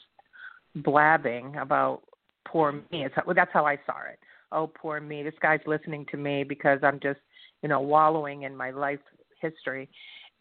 [0.77, 2.03] blabbing about
[2.47, 4.19] poor me." It's, well, that's how I saw it.
[4.53, 5.23] Oh, poor me.
[5.23, 7.21] This guy's listening to me because I'm just,
[7.63, 9.01] you know, wallowing in my life
[9.41, 9.89] history,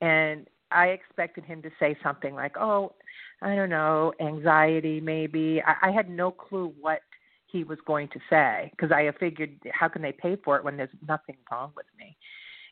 [0.01, 2.93] and I expected him to say something like, "Oh,
[3.41, 5.61] I don't know, anxiety maybe.
[5.65, 7.01] I, I had no clue what
[7.47, 10.75] he was going to say because I figured, how can they pay for it when
[10.75, 12.17] there's nothing wrong with me?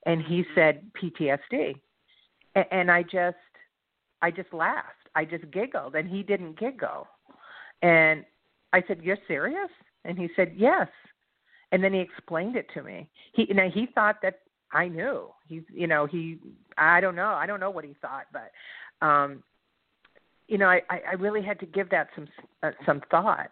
[0.06, 1.76] And he said PTSD,
[2.56, 3.38] and, and I just,
[4.22, 5.10] I just laughed.
[5.16, 7.08] I just giggled, and he didn't giggle.
[7.82, 8.24] And
[8.74, 9.70] I said, "You're serious?"
[10.04, 10.88] And he said, "Yes."
[11.72, 13.10] And then he explained it to me.
[13.34, 14.42] He, you know, he thought that
[14.72, 15.30] I knew.
[15.48, 16.38] He's, you know, he,
[16.78, 17.30] I don't know.
[17.30, 18.52] I don't know what he thought, but
[19.06, 19.44] um
[20.48, 22.28] you know, I, I really had to give that some
[22.62, 23.52] uh, some thought,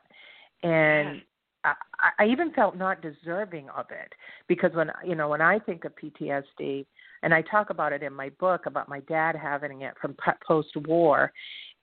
[0.61, 1.21] and
[1.63, 1.73] I,
[2.19, 4.13] I even felt not deserving of it
[4.47, 6.85] because when you know when I think of PTSD,
[7.21, 10.75] and I talk about it in my book about my dad having it from post
[10.87, 11.31] war,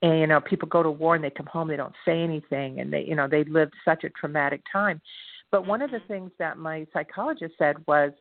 [0.02, 2.80] and you know people go to war and they come home they don't say anything
[2.80, 5.00] and they you know they lived such a traumatic time,
[5.50, 6.12] but one of the mm-hmm.
[6.12, 8.12] things that my psychologist said was,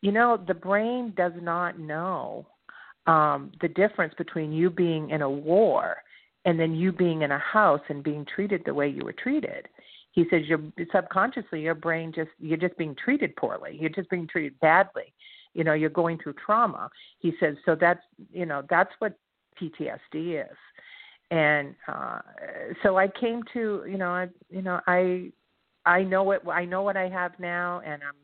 [0.00, 2.46] you know, the brain does not know
[3.06, 5.96] um, the difference between you being in a war
[6.44, 9.68] and then you being in a house and being treated the way you were treated
[10.12, 10.62] he says you're
[10.94, 13.76] subconsciously your brain just you're just being treated poorly.
[13.80, 15.12] You're just being treated badly.
[15.54, 16.88] You know you're going through trauma.
[17.18, 19.18] He says so that's you know that's what
[19.60, 20.56] ptsd is.
[21.30, 22.20] And uh
[22.82, 25.30] so i came to you know i you know i
[25.86, 28.14] i know what i know what i have now and i'm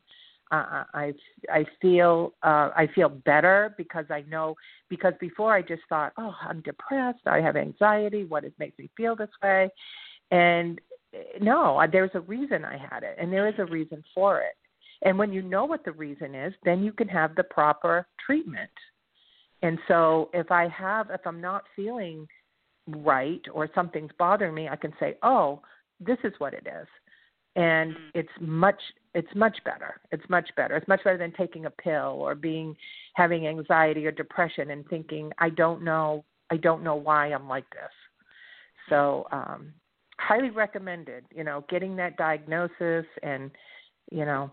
[0.50, 1.12] uh, I
[1.50, 4.54] I feel uh, I feel better because I know
[4.88, 8.88] because before I just thought oh I'm depressed I have anxiety what it makes me
[8.96, 9.68] feel this way.
[10.30, 10.80] And
[11.40, 14.56] no there's a reason I had it and there is a reason for it.
[15.02, 18.70] And when you know what the reason is then you can have the proper treatment.
[19.62, 22.26] And so if I have if I'm not feeling
[22.86, 25.60] right or something's bothering me I can say oh
[26.00, 26.86] this is what it is.
[27.56, 27.96] And mm.
[28.14, 28.80] it's much
[29.14, 30.00] it's much better.
[30.12, 30.76] It's much better.
[30.76, 32.76] It's much better than taking a pill or being
[33.14, 37.68] having anxiety or depression and thinking i don't know i don't know why i'm like
[37.70, 37.90] this.
[38.88, 39.72] So, um,
[40.28, 41.24] highly recommended.
[41.34, 43.50] You know, getting that diagnosis and
[44.10, 44.50] you know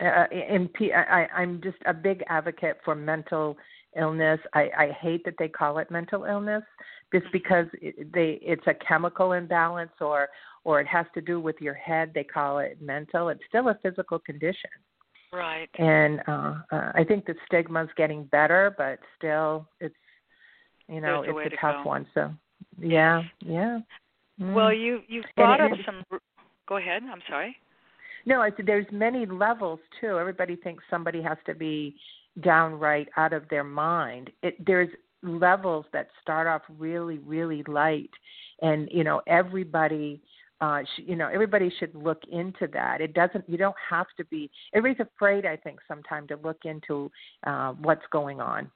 [0.00, 3.56] uh, in P, I, I'm just a big advocate for mental
[3.98, 4.40] illness.
[4.54, 6.62] I, I hate that they call it mental illness,
[7.12, 7.32] just mm-hmm.
[7.32, 10.28] because it, they it's a chemical imbalance or
[10.64, 12.12] or it has to do with your head.
[12.14, 13.28] They call it mental.
[13.28, 14.70] It's still a physical condition.
[15.32, 15.68] Right.
[15.78, 19.94] And uh, uh, I think the stigma's getting better, but still, it's
[20.88, 21.88] you know There's it's a, a tough go.
[21.88, 22.06] one.
[22.14, 22.32] So
[22.78, 23.78] yeah, yeah.
[24.42, 24.54] Mm.
[24.54, 26.04] Well, you you brought up some.
[26.68, 27.02] Go ahead.
[27.10, 27.56] I'm sorry.
[28.24, 30.18] No, I said there's many levels too.
[30.18, 31.96] Everybody thinks somebody has to be
[32.40, 34.30] downright out of their mind.
[34.42, 34.88] It, there's
[35.22, 38.10] levels that start off really, really light,
[38.60, 40.20] and you know everybody.
[40.60, 43.00] Uh, sh- you know, everybody should look into that.
[43.00, 43.48] It doesn't.
[43.48, 44.48] You don't have to be.
[44.72, 47.10] Everybody's afraid, I think, sometimes to look into
[47.44, 48.70] uh, what's going on,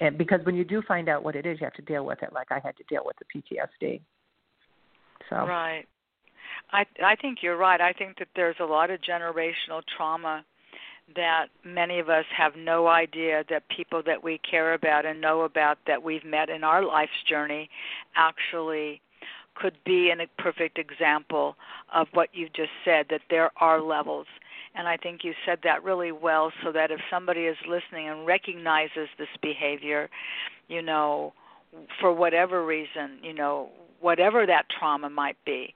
[0.00, 2.22] and because when you do find out what it is, you have to deal with
[2.24, 2.32] it.
[2.32, 3.24] Like I had to deal with the
[3.86, 4.00] PTSD.
[5.28, 5.84] So right.
[6.70, 7.80] I I think you're right.
[7.80, 10.44] I think that there's a lot of generational trauma
[11.16, 15.42] that many of us have no idea that people that we care about and know
[15.42, 17.68] about that we've met in our life's journey
[18.16, 19.00] actually
[19.54, 21.56] could be a perfect example
[21.92, 24.26] of what you've just said that there are levels
[24.74, 28.26] and I think you said that really well so that if somebody is listening and
[28.26, 30.08] recognizes this behavior,
[30.68, 31.34] you know,
[32.00, 35.74] for whatever reason, you know, whatever that trauma might be,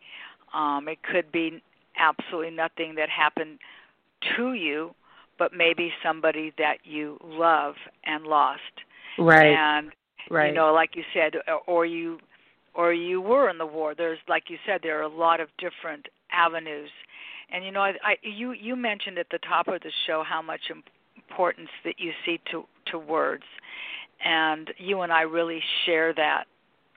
[0.55, 1.63] um, it could be
[1.99, 3.59] absolutely nothing that happened
[4.37, 4.95] to you,
[5.39, 8.61] but maybe somebody that you love and lost.
[9.19, 9.55] Right.
[9.55, 9.93] And
[10.31, 10.49] right.
[10.49, 11.35] you know, like you said,
[11.67, 12.19] or you
[12.75, 13.95] or you were in the war.
[13.95, 16.91] There's like you said, there are a lot of different avenues.
[17.51, 20.43] And you know, I, I you you mentioned at the top of the show how
[20.43, 20.61] much
[21.17, 23.45] importance that you see to to words,
[24.25, 26.45] and you and I really share that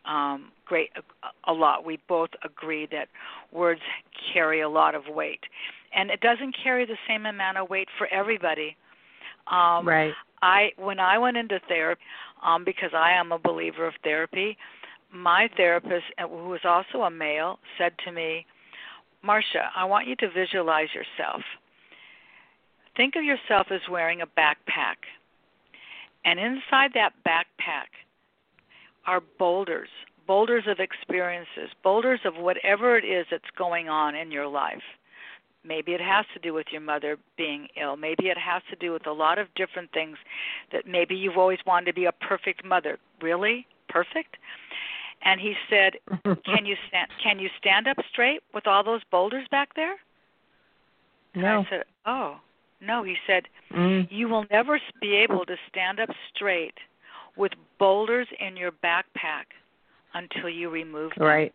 [0.06, 1.86] um, great a, a lot.
[1.86, 3.08] We both agree that
[3.52, 3.82] words
[4.34, 5.42] carry a lot of weight,
[5.96, 8.76] and it doesn't carry the same amount of weight for everybody.
[9.48, 10.14] Um, right.
[10.42, 12.02] I when I went into therapy,
[12.44, 14.58] um, because I am a believer of therapy,
[15.12, 18.46] my therapist, uh, who was also a male, said to me,
[19.22, 21.42] "Marcia, I want you to visualize yourself.
[22.96, 24.98] Think of yourself as wearing a backpack,
[26.26, 27.88] and inside that backpack."
[29.10, 29.90] are boulders,
[30.28, 34.84] boulders of experiences, boulders of whatever it is that's going on in your life.
[35.64, 37.98] Maybe it has to do with your mother being ill.
[37.98, 40.18] Maybe it has to do with a lot of different things
[40.72, 43.00] that maybe you've always wanted to be a perfect mother.
[43.20, 43.66] Really?
[43.90, 44.38] Perfect?
[45.24, 45.96] And he said,
[46.46, 49.96] "Can you stand can you stand up straight with all those boulders back there?"
[51.36, 51.58] No.
[51.58, 52.40] And I said, "Oh,
[52.82, 54.08] no." He said, mm.
[54.12, 56.78] "You will never be able to stand up straight
[57.36, 59.46] with boulders in your backpack
[60.14, 61.26] until you remove them.
[61.26, 61.54] Right.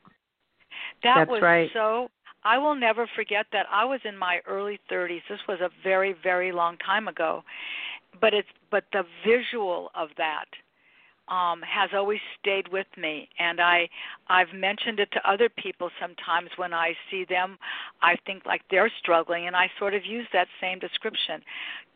[1.03, 1.71] That That's was right.
[1.73, 2.11] so
[2.45, 3.67] I will never forget that.
[3.71, 5.23] I was in my early 30s.
[5.29, 7.43] This was a very very long time ago.
[8.21, 10.47] But it's but the visual of that
[11.29, 13.89] um has always stayed with me and I
[14.29, 17.59] I've mentioned it to other people sometimes when I see them
[18.03, 21.43] I think like they're struggling and I sort of use that same description.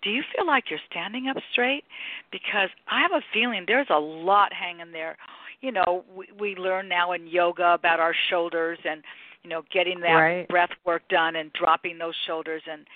[0.02, 1.84] Do you feel like you're standing up straight?
[2.30, 5.16] Because I have a feeling there's a lot hanging there.
[5.60, 9.02] You know, we, we learn now in yoga about our shoulders and
[9.42, 10.48] you know getting that right.
[10.48, 12.86] breath work done and dropping those shoulders and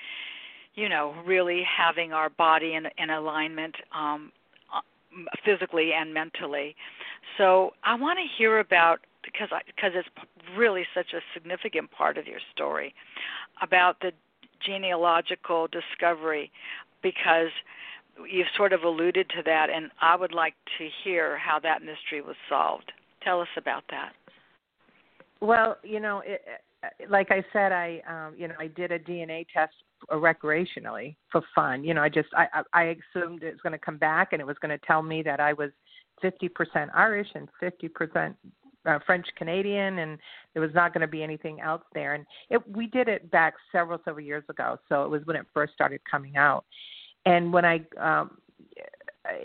[0.75, 4.33] you know really having our body in in alignment um
[5.45, 6.75] physically and mentally.
[7.39, 10.09] So I want to hear about because I, because it's
[10.57, 12.95] really such a significant part of your story
[13.63, 14.13] about the
[14.65, 16.51] genealogical discovery
[17.03, 17.49] because
[18.31, 22.21] you've sort of alluded to that and I would like to hear how that mystery
[22.21, 22.93] was solved.
[23.23, 24.13] Tell us about that.
[25.41, 26.43] Well, you know, it,
[27.09, 29.75] like I said, I um, you know I did a DNA test
[30.11, 31.85] recreationally for fun.
[31.85, 34.47] You know, I just I I assumed it was going to come back and it
[34.47, 35.71] was going to tell me that I was
[36.23, 38.35] 50% Irish and 50%
[38.85, 40.19] uh, French Canadian, and
[40.55, 42.15] there was not going to be anything else there.
[42.15, 45.47] And it we did it back several several years ago, so it was when it
[45.55, 46.65] first started coming out.
[47.25, 48.39] And when I um,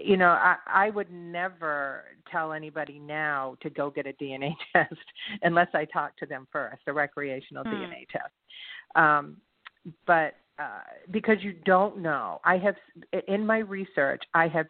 [0.03, 4.95] you know, I, I would never tell anybody now to go get a DNA test
[5.43, 7.69] unless I talk to them first, a recreational hmm.
[7.69, 8.34] DNA test.
[8.95, 9.38] Um,
[10.05, 12.75] but uh, because you don't know, I have
[13.28, 14.65] in my research, I have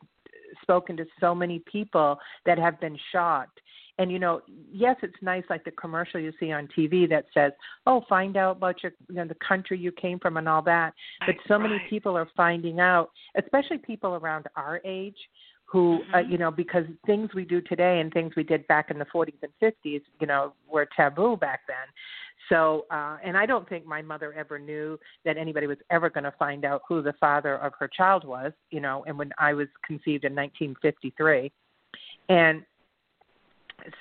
[0.61, 3.59] spoken to so many people that have been shocked
[3.99, 4.41] and you know,
[4.71, 7.51] yes, it's nice like the commercial you see on TV that says,
[7.85, 10.93] "Oh, find out about your you know the country you came from and all that."
[11.25, 11.69] But so right.
[11.69, 15.17] many people are finding out, especially people around our age,
[15.67, 16.15] who mm-hmm.
[16.15, 19.05] uh, you know because things we do today and things we did back in the
[19.05, 21.77] 40s and 50s you know were taboo back then
[22.49, 26.23] so uh and i don't think my mother ever knew that anybody was ever going
[26.23, 29.53] to find out who the father of her child was you know and when i
[29.53, 31.51] was conceived in 1953
[32.29, 32.63] and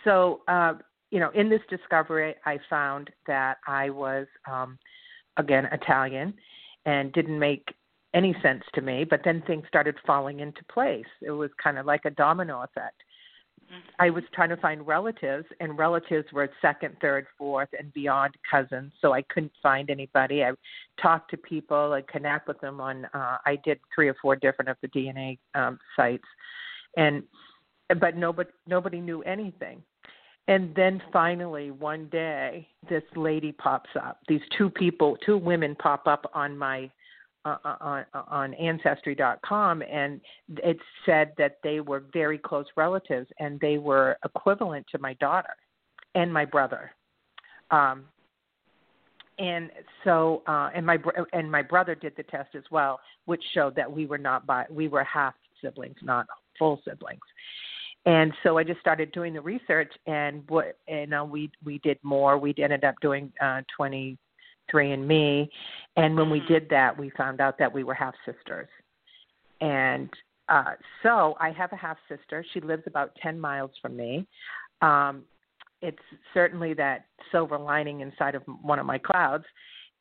[0.05, 0.75] so uh
[1.11, 4.79] you know in this discovery i found that i was um
[5.37, 6.35] again italian
[6.87, 7.69] and didn't make
[8.17, 11.05] any sense to me, but then things started falling into place.
[11.21, 13.03] It was kind of like a domino effect.
[13.63, 13.81] Mm-hmm.
[13.99, 18.93] I was trying to find relatives, and relatives were second, third, fourth, and beyond cousins.
[19.03, 20.45] So I couldn't find anybody.
[20.45, 20.53] I
[21.01, 23.05] talked to people and connect with them on.
[23.13, 26.25] Uh, I did three or four different of the DNA um, sites,
[26.97, 27.23] and
[28.01, 29.83] but nobody nobody knew anything.
[30.49, 34.21] And then finally, one day, this lady pops up.
[34.29, 36.89] These two people, two women pop up on my
[37.47, 43.61] uh, uh, on, on ancestry.com and it said that they were very close relatives and
[43.61, 45.55] they were equivalent to my daughter
[46.17, 46.91] and my brother
[47.71, 48.05] um
[49.39, 49.71] and
[50.03, 50.99] so uh and my
[51.33, 54.65] and my brother did the test as well which showed that we were not by
[54.69, 56.27] we were half siblings not
[56.59, 57.21] full siblings
[58.07, 61.99] and so I just started doing the research, and what and uh, we we did
[62.03, 62.39] more.
[62.39, 64.17] We ended up doing uh, 20
[64.69, 65.49] Three and Me,
[65.97, 66.49] and when we Mhm.
[66.49, 68.69] did that, we found out that we were half sisters.
[69.61, 70.13] And
[70.49, 72.45] uh, so I have a half sister.
[72.53, 74.27] She lives about ten miles from me.
[74.83, 75.25] Um,
[75.83, 76.03] it's
[76.35, 79.45] certainly that silver lining inside of one of my clouds.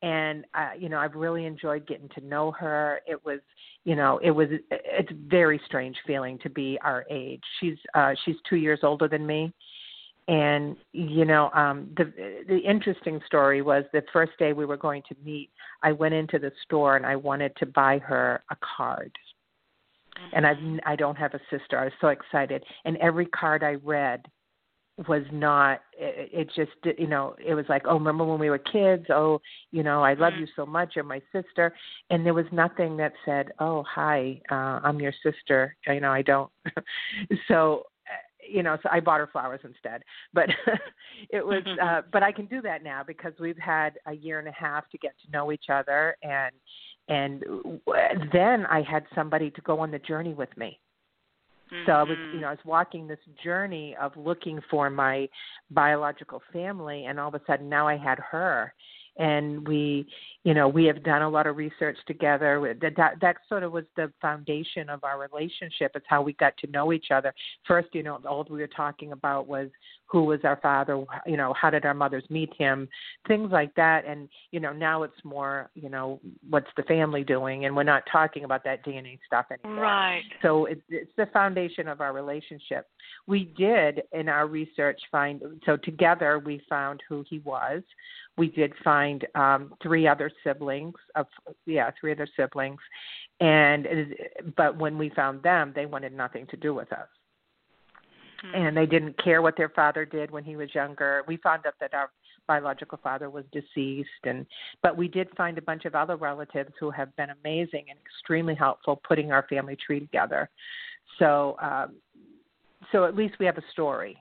[0.02, 3.00] And uh, you know, I've really enjoyed getting to know her.
[3.06, 3.40] It was,
[3.84, 7.42] you know, it was it's very strange feeling to be our age.
[7.60, 9.52] She's uh, she's two years older than me,
[10.28, 12.12] and you know um the
[12.48, 15.50] the interesting story was the first day we were going to meet
[15.82, 19.12] i went into the store and i wanted to buy her a card
[20.32, 20.52] and i
[20.84, 24.24] i don't have a sister i was so excited and every card i read
[25.08, 28.58] was not it, it just you know it was like oh remember when we were
[28.58, 29.04] kids?
[29.10, 29.40] Oh
[29.70, 30.40] you know i love Mhm.
[30.40, 31.74] you so much you're my sister.
[32.10, 36.22] And there was nothing that said oh hi uh i'm your sister you know i
[36.22, 36.50] don't
[37.48, 38.12] so uh,
[38.48, 40.02] you know so i bought her flowers instead.
[40.32, 40.48] But
[41.30, 44.48] it was uh but i can do that now because we've had a year and
[44.48, 46.16] a half to get to know each other.
[46.22, 46.54] And
[47.08, 47.80] and w-
[48.32, 50.80] then i had somebody to go on the journey with me
[51.84, 52.40] so I was, you mm-hmm.
[52.40, 55.28] know, I was walking this journey of looking for my
[55.70, 58.72] biological family, and all of a sudden now I had her,
[59.18, 60.06] and we,
[60.44, 62.76] you know, we have done a lot of research together.
[62.80, 65.92] That that, that sort of was the foundation of our relationship.
[65.94, 67.32] It's how we got to know each other.
[67.66, 69.68] First, you know, all we were talking about was
[70.06, 72.88] who was our father, you know, how did our mothers meet him,
[73.26, 74.04] things like that.
[74.06, 78.04] And you know, now it's more, you know, what's the family doing, and we're not
[78.10, 79.82] talking about that DNA stuff anymore.
[79.82, 80.22] Right.
[80.42, 82.86] So it, it's the foundation of our relationship.
[83.26, 87.82] We did in our research find so together we found who he was.
[88.38, 91.26] We did find um, three other siblings of
[91.64, 92.80] yeah three other siblings,
[93.40, 93.86] and
[94.56, 97.08] but when we found them, they wanted nothing to do with us
[98.54, 101.22] and they didn't care what their father did when he was younger.
[101.26, 102.10] We found out that our
[102.46, 104.46] biological father was deceased and
[104.82, 108.54] but we did find a bunch of other relatives who have been amazing and extremely
[108.54, 110.48] helpful putting our family tree together.
[111.18, 111.96] So um
[112.92, 114.16] so at least we have a story.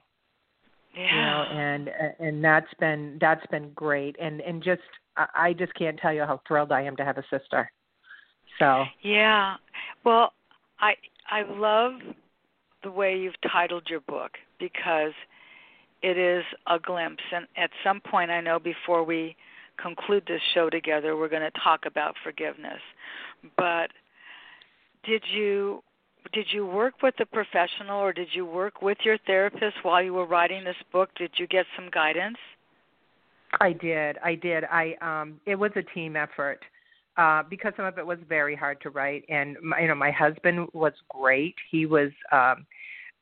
[0.96, 1.14] Yeah.
[1.14, 4.82] You know, and and that's been that's been great and and just
[5.18, 7.72] I I just can't tell you how thrilled I am to have a sister.
[8.60, 9.56] So Yeah.
[10.04, 10.34] Well,
[10.80, 10.96] I
[11.30, 11.94] I love
[12.84, 15.14] the way you've titled your book because
[16.02, 19.36] it is a glimpse and at some point I know before we
[19.78, 22.80] conclude this show together we're going to talk about forgiveness.
[23.58, 23.90] But
[25.04, 25.84] did you
[26.34, 30.14] did you work with a professional or did you work with your therapist while you
[30.14, 31.10] were writing this book?
[31.18, 32.38] Did you get some guidance?
[33.60, 34.18] I did.
[34.24, 34.64] I did.
[34.66, 36.60] I um it was a team effort.
[37.18, 40.12] Uh because some of it was very hard to write and my, you know my
[40.12, 41.56] husband was great.
[41.72, 42.66] He was um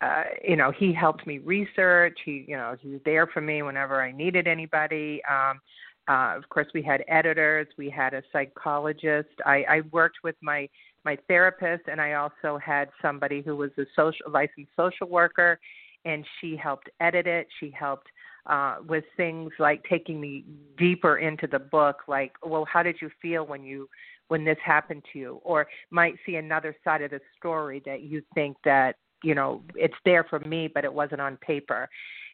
[0.02, 2.18] uh you know, he helped me research.
[2.26, 5.22] He you know, he was there for me whenever I needed anybody.
[5.30, 5.60] Um
[6.08, 9.30] uh of course we had editors, we had a psychologist.
[9.46, 10.70] I I worked with my
[11.06, 15.60] my therapist and I also had somebody who was a social licensed social worker
[16.06, 17.48] and she helped edit it.
[17.60, 18.08] She helped
[18.46, 20.44] uh, with things like taking me
[20.78, 23.88] deeper into the book, like, well, how did you feel when you
[24.30, 28.22] when this happened to you, or might see another side of the story that you
[28.34, 31.90] think that you know it's there for me, but it wasn't on paper,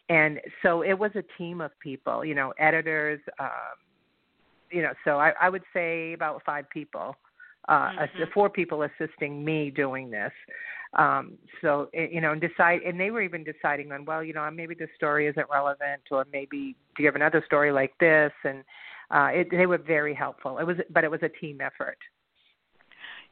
[0.08, 3.50] and so it was a team of people, you know, editors, um,
[4.72, 7.16] you know, so I, I would say about five people
[7.70, 8.24] uh, mm-hmm.
[8.34, 10.32] four people assisting me doing this.
[10.94, 14.34] Um, so eh, you know, and decide, and they were even deciding on, well, you
[14.34, 18.32] know, maybe this story isn't relevant, or maybe do you have another story like this?
[18.44, 18.64] And
[19.12, 20.58] uh, it, they were very helpful.
[20.58, 21.98] It was, but it was a team effort.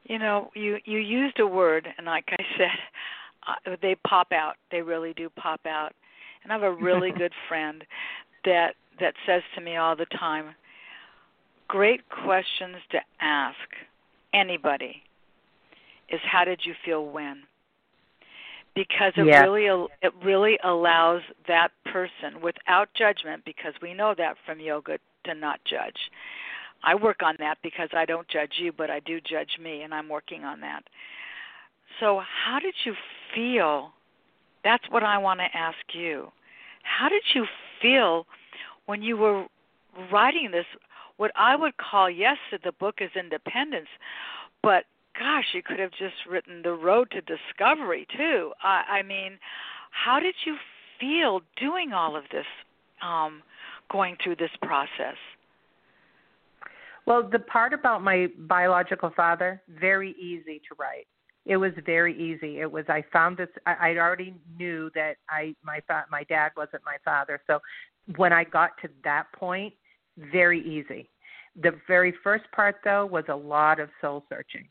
[0.03, 4.55] You know, you you used a word, and like I said, uh, they pop out.
[4.71, 5.93] They really do pop out.
[6.43, 7.83] And I have a really good friend
[8.45, 10.53] that that says to me all the time,
[11.67, 13.57] "Great questions to ask
[14.37, 15.01] anybody
[16.09, 17.43] is how did you feel when?"
[18.75, 19.43] Because it yes.
[19.43, 25.33] really it really allows that person without judgment because we know that from yoga to
[25.33, 25.97] not judge.
[26.83, 29.93] I work on that because I don't judge you, but I do judge me and
[29.93, 30.83] I'm working on that.
[31.99, 32.93] So, how did you
[33.33, 33.91] feel?
[34.63, 36.31] That's what I want to ask you.
[36.83, 37.45] How did you
[37.81, 38.25] feel
[38.85, 39.45] when you were
[40.11, 40.65] writing this?
[41.17, 43.87] What I would call, yes, the book is independence,
[44.63, 44.85] but
[45.17, 48.53] gosh, you could have just written The Road to Discovery, too.
[48.61, 49.39] I, I mean,
[49.91, 50.55] how did you
[50.99, 52.45] feel doing all of this,
[53.01, 53.41] um,
[53.91, 55.15] going through this process?
[57.05, 61.07] Well, the part about my biological father, very easy to write
[61.47, 62.59] it was very easy.
[62.59, 63.47] It was I found this.
[63.65, 65.79] I, I already knew that I my
[66.11, 67.39] my dad wasn't my father.
[67.47, 67.59] So
[68.17, 69.73] when I got to that point,
[70.17, 71.09] very easy.
[71.61, 74.67] The very first part though was a lot of soul searching.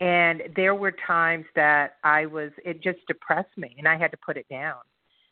[0.00, 4.18] And there were times that I was it just depressed me and I had to
[4.24, 4.76] put it down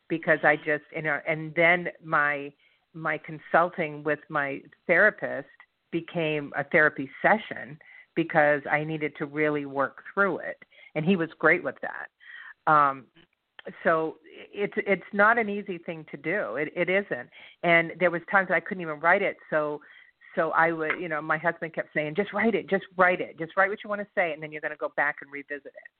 [0.08, 2.52] because I just you know and then my
[2.94, 5.48] my consulting with my therapist
[5.92, 7.78] became a therapy session
[8.14, 10.56] because I needed to really work through it,
[10.94, 12.72] and he was great with that.
[12.72, 13.04] Um,
[13.84, 14.16] so
[14.52, 16.56] it's it's not an easy thing to do.
[16.56, 17.28] It it isn't,
[17.62, 19.36] and there was times I couldn't even write it.
[19.50, 19.80] So
[20.36, 23.38] so I would, you know, my husband kept saying, just write it, just write it,
[23.38, 25.32] just write what you want to say, and then you're going to go back and
[25.32, 25.90] revisit it.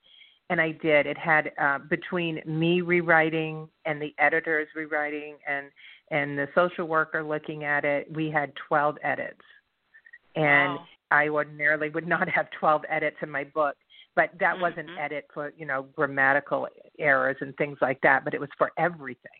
[0.49, 1.07] And I did.
[1.07, 5.65] It had uh, between me rewriting and the editors rewriting and
[6.09, 9.41] and the social worker looking at it, we had 12 edits.
[10.35, 10.85] And wow.
[11.11, 13.75] I ordinarily would not have 12 edits in my book,
[14.17, 14.63] but that mm-hmm.
[14.63, 18.49] was an edit for, you know, grammatical errors and things like that, but it was
[18.57, 19.39] for everything.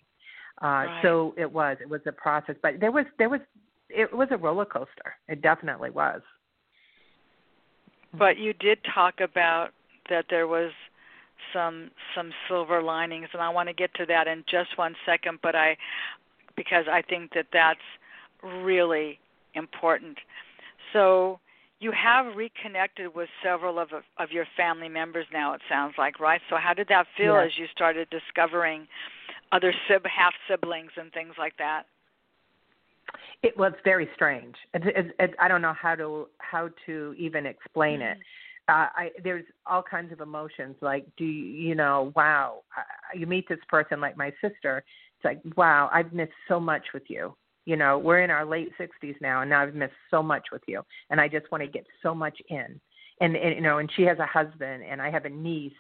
[0.62, 1.00] Uh, right.
[1.02, 3.42] So it was, it was a process, but there was, there was,
[3.90, 5.16] it was a roller coaster.
[5.28, 6.22] It definitely was.
[8.14, 9.70] But you did talk about
[10.10, 10.72] that there was
[11.54, 15.40] some some silver linings, and I want to get to that in just one second.
[15.44, 15.78] But I,
[16.56, 17.80] because I think that that's
[18.44, 19.20] really
[19.54, 20.18] important.
[20.94, 21.40] So
[21.80, 25.54] you have reconnected with several of of your family members now.
[25.54, 26.42] It sounds like, right?
[26.50, 27.48] So how did that feel yes.
[27.48, 28.88] as you started discovering
[29.52, 31.84] other sib- half siblings and things like that?
[33.44, 34.56] It was very strange.
[34.74, 38.20] It, it, it, I don't know how to how to even explain mm-hmm.
[38.20, 38.26] it.
[38.70, 40.76] Uh, I, there's all kinds of emotions.
[40.82, 42.12] Like, do you, you know?
[42.18, 44.84] Wow, I, you meet this person like my sister.
[45.16, 47.34] It's like, wow, I've missed so much with you
[47.68, 50.62] you know we're in our late 60s now and now i've missed so much with
[50.68, 52.80] you and i just want to get so much in.
[53.20, 55.74] And, and you know and she has a husband and i have a niece.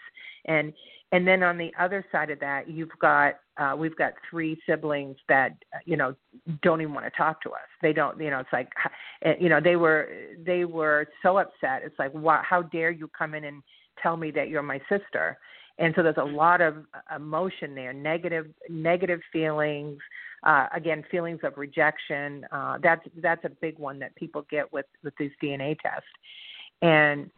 [0.45, 0.73] And
[1.11, 5.15] and then on the other side of that you've got uh we've got three siblings
[5.29, 6.13] that you know
[6.61, 7.69] don't even want to talk to us.
[7.81, 8.69] They don't you know it's like
[9.23, 10.09] eh, you know they were
[10.45, 11.83] they were so upset.
[11.85, 13.63] It's like wow how dare you come in and
[14.01, 15.37] tell me that you're my sister
[15.79, 16.75] and so there's a lot of
[17.15, 19.99] emotion there negative negative feelings
[20.43, 22.45] uh, again, feelings of rejection.
[22.51, 26.07] Uh, that's that's a big one that people get with with these DNA tests,
[26.81, 27.29] and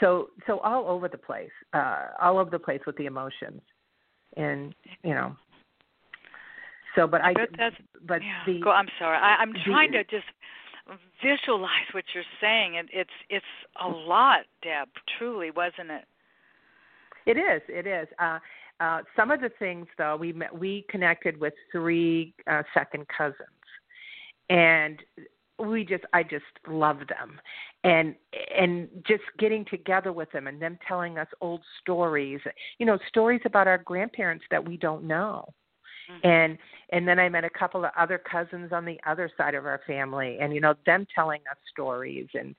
[0.00, 3.60] so so all over the place, uh, all over the place with the emotions,
[4.36, 5.36] and you know.
[6.96, 7.76] So, but I, but that's,
[8.06, 8.42] but yeah.
[8.46, 9.18] the, Go, I'm sorry.
[9.18, 10.26] I, I'm the, trying to just
[11.22, 13.44] visualize what you're saying, and it's it's
[13.80, 14.88] a lot, Deb.
[15.18, 16.04] Truly, wasn't it?
[17.28, 17.60] It is.
[17.68, 18.08] It is.
[18.18, 18.38] Uh,
[18.80, 23.36] uh, some of the things, though, we met, we connected with three uh, second cousins,
[24.48, 25.02] and
[25.58, 27.38] we just I just love them,
[27.84, 28.14] and
[28.56, 32.40] and just getting together with them and them telling us old stories,
[32.78, 35.52] you know, stories about our grandparents that we don't know.
[36.10, 36.26] Mm-hmm.
[36.26, 36.58] And
[36.92, 39.82] and then I met a couple of other cousins on the other side of our
[39.86, 42.54] family, and you know them telling us stories, and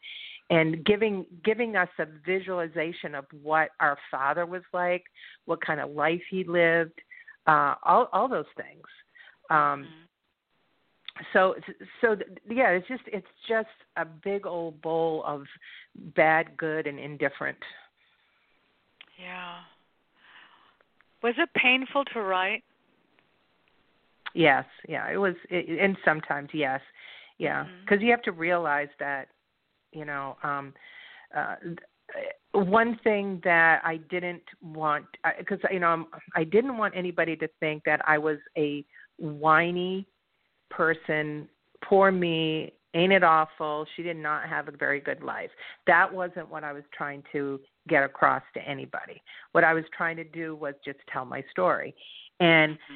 [0.49, 5.03] and giving giving us a visualization of what our father was like,
[5.45, 6.99] what kind of life he lived,
[7.47, 8.85] uh, all all those things.
[9.49, 11.23] Um, mm-hmm.
[11.33, 11.55] so
[12.01, 12.15] so
[12.49, 15.43] yeah, it's just it's just a big old bowl of
[16.15, 17.57] bad, good, and indifferent.
[19.21, 19.57] Yeah.
[21.21, 22.63] Was it painful to write?
[24.33, 26.81] Yes, yeah, it was, it, and sometimes yes,
[27.39, 28.05] yeah, because mm-hmm.
[28.05, 29.27] you have to realize that
[29.91, 30.73] you know um
[31.35, 31.55] uh,
[32.53, 35.05] one thing that I didn't want
[35.37, 38.83] because you know I didn't want anybody to think that I was a
[39.17, 40.07] whiny
[40.69, 41.47] person.
[41.83, 43.85] Poor me, ain't it awful?
[43.95, 45.51] She did not have a very good life.
[45.85, 49.21] That wasn't what I was trying to get across to anybody.
[49.51, 51.93] What I was trying to do was just tell my story,
[52.39, 52.95] and mm-hmm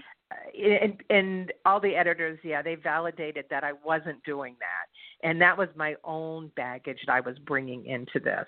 [0.55, 4.85] and, and all the editors, yeah, they validated that I wasn't doing that,
[5.24, 8.45] and that was my own baggage that I was bringing into this.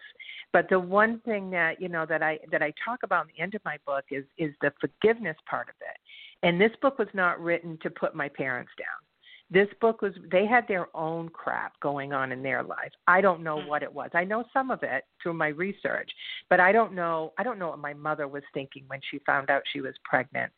[0.54, 3.42] But the one thing that you know that I that I talk about in the
[3.42, 5.98] end of my book is is the forgiveness part of it.
[6.46, 9.06] And this book was not written to put my parents down
[9.52, 13.44] this book was they had their own crap going on in their life i don't
[13.44, 13.68] know mm.
[13.68, 16.10] what it was i know some of it through my research
[16.50, 19.50] but i don't know i don't know what my mother was thinking when she found
[19.50, 20.52] out she was pregnant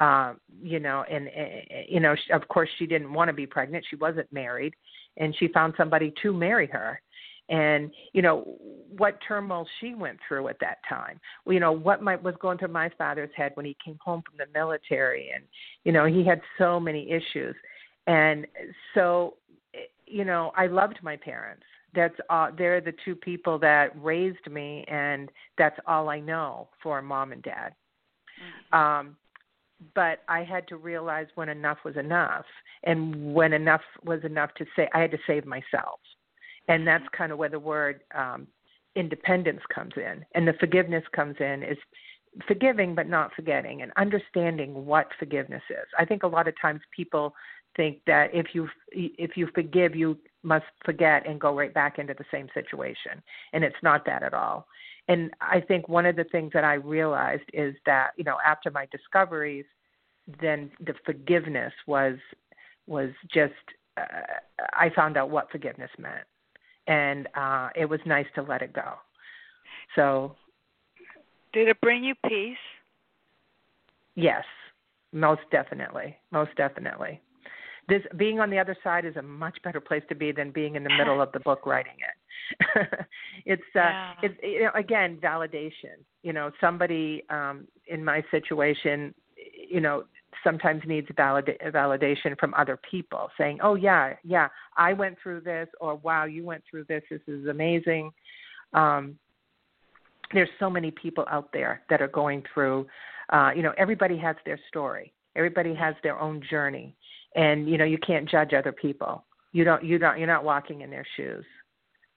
[0.00, 3.84] um you know and uh, you know of course she didn't want to be pregnant
[3.88, 4.74] she wasn't married
[5.16, 7.00] and she found somebody to marry her.
[7.48, 8.56] And you know
[8.96, 11.20] what turmoil she went through at that time.
[11.46, 14.38] You know what might was going through my father's head when he came home from
[14.38, 15.44] the military and
[15.84, 17.56] you know he had so many issues.
[18.06, 18.46] And
[18.94, 19.34] so
[20.06, 21.64] you know i loved my parents.
[21.92, 27.02] That's all they're the two people that raised me and that's all i know for
[27.02, 27.74] mom and dad.
[28.72, 28.78] Mm-hmm.
[28.78, 29.16] um
[29.94, 32.44] but i had to realize when enough was enough
[32.84, 36.00] and when enough was enough to say i had to save myself.
[36.68, 37.16] And that's mm-hmm.
[37.16, 38.46] kind of where the word um
[38.96, 40.24] independence comes in.
[40.34, 41.78] And the forgiveness comes in is
[42.46, 45.86] forgiving but not forgetting and understanding what forgiveness is.
[45.98, 47.34] I think a lot of times people
[47.76, 52.14] think that if you if you forgive you must forget and go right back into
[52.14, 53.22] the same situation.
[53.52, 54.66] And it's not that at all
[55.10, 58.70] and i think one of the things that i realized is that you know after
[58.70, 59.66] my discoveries
[60.40, 62.16] then the forgiveness was
[62.86, 63.52] was just
[63.96, 64.02] uh,
[64.74, 66.24] i found out what forgiveness meant.
[66.86, 68.94] And uh it was nice to let it go.
[69.96, 70.36] So
[71.52, 72.64] did it bring you peace?
[74.14, 74.44] Yes.
[75.12, 76.16] Most definitely.
[76.30, 77.20] Most definitely
[77.90, 80.76] this being on the other side is a much better place to be than being
[80.76, 82.88] in the middle of the book writing it.
[83.44, 84.12] it's uh yeah.
[84.22, 85.98] it's you know, again validation.
[86.22, 89.14] You know, somebody um in my situation,
[89.68, 90.04] you know,
[90.44, 95.68] sometimes needs valid- validation from other people saying, "Oh yeah, yeah, I went through this,"
[95.80, 97.02] or "Wow, you went through this.
[97.10, 98.12] This is amazing."
[98.72, 99.18] Um,
[100.32, 102.86] there's so many people out there that are going through.
[103.30, 105.12] Uh, you know, everybody has their story.
[105.36, 106.96] Everybody has their own journey,
[107.34, 109.24] and you know you can't judge other people.
[109.52, 111.44] You don't you don't you're not walking in their shoes.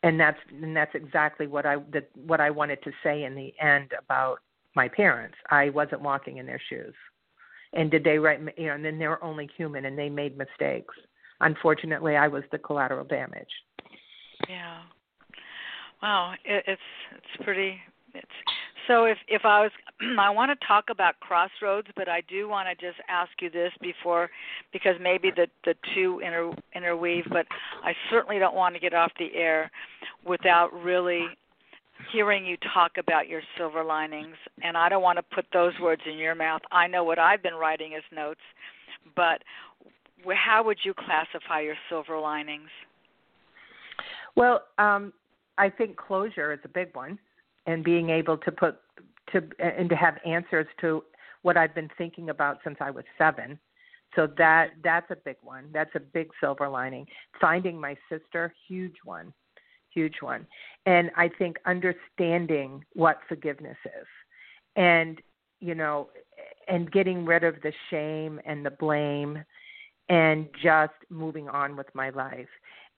[0.03, 3.53] And that's and that's exactly what i the, what i wanted to say in the
[3.61, 4.39] end about
[4.75, 5.35] my parents.
[5.49, 6.93] I wasn't walking in their shoes.
[7.73, 10.95] And did they write you know and then they're only human and they made mistakes.
[11.41, 13.47] Unfortunately i was the collateral damage.
[14.49, 14.81] Yeah.
[16.01, 16.81] Wow it, it's
[17.15, 17.79] it's pretty
[18.87, 19.71] so if if I was
[20.19, 23.71] I want to talk about crossroads, but I do want to just ask you this
[23.81, 24.29] before
[24.71, 27.45] because maybe the the two inter, interweave, but
[27.83, 29.71] I certainly don't want to get off the air
[30.25, 31.25] without really
[32.11, 36.01] hearing you talk about your silver linings and I don't want to put those words
[36.05, 36.61] in your mouth.
[36.71, 38.41] I know what I've been writing as notes,
[39.15, 39.41] but
[40.35, 42.69] how would you classify your silver linings?
[44.35, 45.13] Well, um
[45.57, 47.19] I think closure is a big one
[47.65, 48.79] and being able to put
[49.31, 51.03] to and to have answers to
[51.43, 53.59] what I've been thinking about since I was seven.
[54.15, 55.65] So that that's a big one.
[55.73, 57.07] That's a big silver lining.
[57.41, 59.33] Finding my sister, huge one,
[59.93, 60.45] huge one.
[60.85, 64.07] And I think understanding what forgiveness is,
[64.75, 65.21] and
[65.59, 66.09] you know,
[66.67, 69.43] and getting rid of the shame and the blame,
[70.09, 72.49] and just moving on with my life.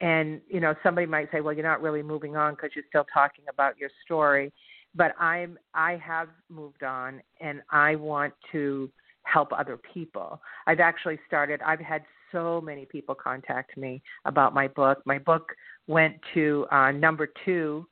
[0.01, 3.05] And you know, somebody might say, "Well, you're not really moving on because you're still
[3.13, 4.51] talking about your story."
[4.93, 8.89] But I'm I have moved on, and I want to
[9.23, 10.41] help other people.
[10.67, 11.61] I've actually started.
[11.61, 15.01] I've had so many people contact me about my book.
[15.05, 15.53] My book
[15.87, 17.87] went to uh, number two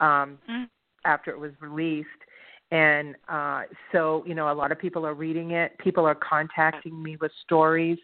[0.00, 0.66] um, mm.
[1.04, 2.08] after it was released,
[2.70, 5.76] and uh, so you know a lot of people are reading it.
[5.78, 7.98] People are contacting me with stories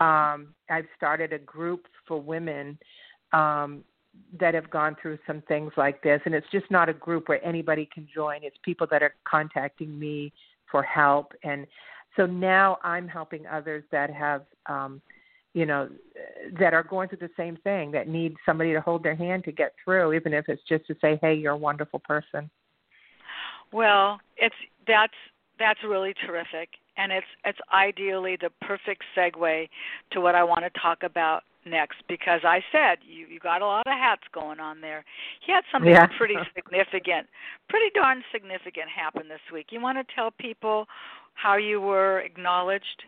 [0.00, 2.78] um, I've started a group for women
[3.32, 3.84] um,
[4.38, 7.44] that have gone through some things like this, and it's just not a group where
[7.44, 8.40] anybody can join.
[8.42, 10.32] It's people that are contacting me
[10.70, 11.66] for help, and
[12.16, 15.00] so now I'm helping others that have, um,
[15.52, 15.88] you know,
[16.58, 19.52] that are going through the same thing that need somebody to hold their hand to
[19.52, 22.50] get through, even if it's just to say, "Hey, you're a wonderful person."
[23.72, 24.54] Well, it's
[24.86, 25.14] that's
[25.58, 29.68] that's really terrific and it's it's ideally the perfect segue
[30.12, 33.66] to what I want to talk about next because I said you you got a
[33.66, 35.04] lot of hats going on there.
[35.44, 36.06] He had something Yeah.
[36.18, 37.26] pretty significant,
[37.68, 39.68] pretty darn significant happen this week.
[39.70, 40.86] You want to tell people
[41.34, 43.04] how you were acknowledged?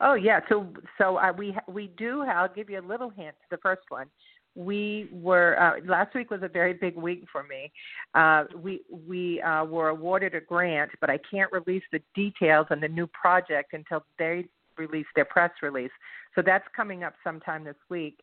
[0.00, 0.66] Oh yeah, so
[0.98, 2.22] so uh, we we do.
[2.22, 3.34] I'll give you a little hint.
[3.42, 4.08] To the first one,
[4.54, 7.72] we were uh, last week was a very big week for me.
[8.14, 12.80] Uh, we we uh, were awarded a grant, but I can't release the details on
[12.80, 14.46] the new project until they
[14.76, 15.90] release their press release.
[16.34, 18.20] So that's coming up sometime this week.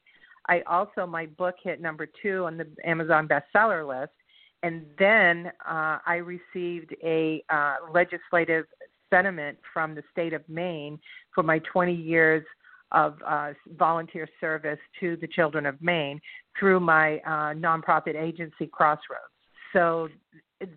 [0.48, 4.14] I also my book hit number two on the Amazon bestseller list,
[4.64, 8.66] and then uh, I received a uh, legislative
[9.10, 10.98] sentiment from the state of Maine
[11.36, 12.44] for my 20 years
[12.92, 16.20] of uh, volunteer service to the children of Maine
[16.60, 19.32] through my uh, nonprofit agency Crossroads.
[19.74, 20.10] So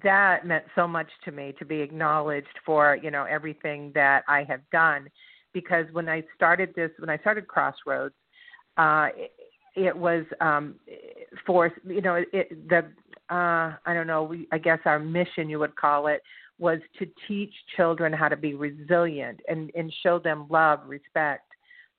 [0.03, 4.45] that meant so much to me to be acknowledged for you know everything that I
[4.45, 5.09] have done
[5.53, 8.15] because when I started this when I started Crossroads
[8.77, 9.33] uh it,
[9.77, 10.77] it was um
[11.47, 12.79] for you know it the
[13.31, 16.23] uh I don't know we I guess our mission you would call it
[16.59, 21.44] was to teach children how to be resilient and and show them love respect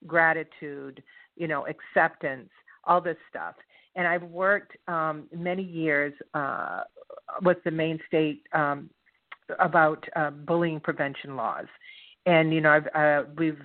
[0.08, 1.04] gratitude
[1.36, 2.50] you know acceptance
[2.86, 3.56] all this stuff
[3.96, 6.82] and I've worked um, many years uh,
[7.42, 8.90] with the Maine State um,
[9.60, 11.66] about uh, bullying prevention laws.
[12.28, 13.60] And you know, I've uh, we've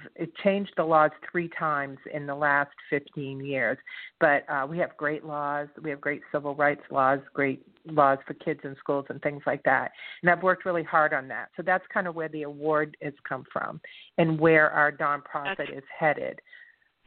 [0.45, 3.79] changed the laws three times in the last 15 years,
[4.21, 5.69] but uh, we have great laws.
[5.83, 9.63] We have great civil rights laws, great laws for kids in schools and things like
[9.63, 9.93] that.
[10.23, 11.49] And I've worked really hard on that.
[11.57, 13.81] So that's kind of where the award has come from,
[14.19, 16.41] and where our nonprofit That's- is headed.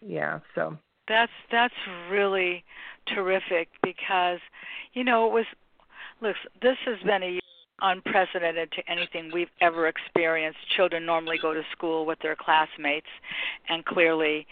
[0.01, 0.39] Yeah.
[0.55, 0.75] So
[1.07, 1.73] That's that's
[2.09, 2.63] really
[3.13, 4.39] terrific because
[4.93, 5.45] you know it was
[6.21, 7.41] look this has been a year
[7.83, 10.57] unprecedented to anything we've ever experienced.
[10.75, 13.07] Children normally go to school with their classmates
[13.69, 14.47] and clearly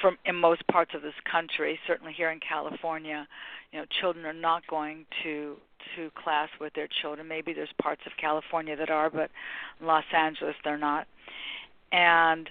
[0.00, 3.26] from in most parts of this country, certainly here in California,
[3.72, 5.56] you know, children are not going to
[5.96, 7.26] to class with their children.
[7.26, 9.30] Maybe there's parts of California that are, but
[9.80, 11.06] in Los Angeles they're not.
[11.90, 12.48] And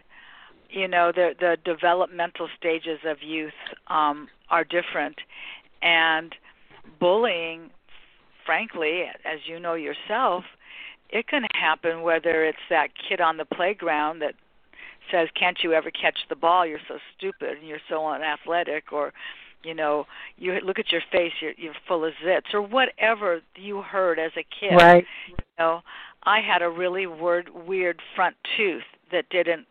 [0.70, 3.54] you know the the developmental stages of youth
[3.88, 5.18] um are different
[5.82, 6.36] and
[7.00, 7.70] bullying
[8.46, 10.44] frankly as you know yourself
[11.10, 14.34] it can happen whether it's that kid on the playground that
[15.12, 19.14] says can't you ever catch the ball you're so stupid and you're so unathletic or
[19.64, 20.06] you know
[20.38, 24.32] you look at your face you're you're full of zits or whatever you heard as
[24.38, 25.06] a kid right.
[25.28, 25.82] you know
[26.24, 29.68] i had a really word weird front tooth that didn't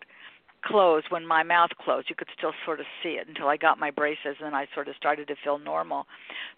[0.64, 3.78] close when my mouth closed you could still sort of see it until i got
[3.78, 6.06] my braces and i sort of started to feel normal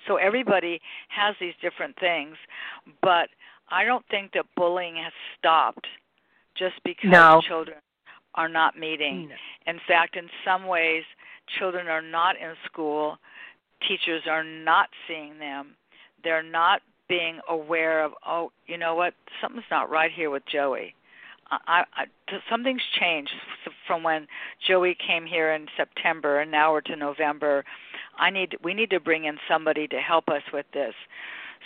[0.07, 2.36] so everybody has these different things
[3.03, 3.28] but
[3.70, 5.86] i don't think that bullying has stopped
[6.57, 7.40] just because No.
[7.46, 7.78] children
[8.34, 9.72] are not meeting No.
[9.72, 11.05] in fact in some ways
[11.59, 13.16] children are not in school
[13.86, 15.74] teachers are not seeing them
[16.24, 20.94] they're not being aware of oh you know what something's not right here with joey
[21.66, 22.05] I, I,
[22.50, 23.30] something's changed
[23.86, 24.26] from when
[24.66, 27.64] Joey came here in September, and now we're to November.
[28.18, 30.94] I need we need to bring in somebody to help us with this.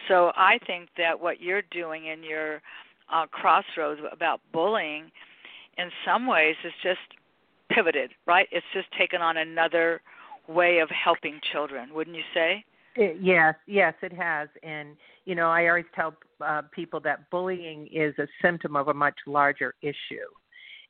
[0.09, 2.61] So I think that what you're doing in your
[3.13, 5.11] uh, crossroads about bullying,
[5.79, 7.01] in some ways, is just
[7.71, 8.49] pivoted, right?
[8.51, 10.01] It's just taken on another
[10.49, 12.65] way of helping children, wouldn't you say?
[12.95, 14.49] It, yes, yes, it has.
[14.63, 14.97] And,
[15.27, 19.17] you know, I always tell uh, people that bullying is a symptom of a much
[19.27, 20.29] larger issue.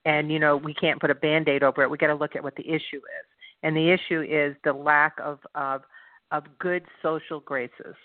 [0.04, 1.90] And, you know, we can't put a band aid over it.
[1.90, 3.26] we got to look at what the issue is.
[3.62, 5.82] And the issue is the lack of, of,
[6.30, 7.96] of good social graces.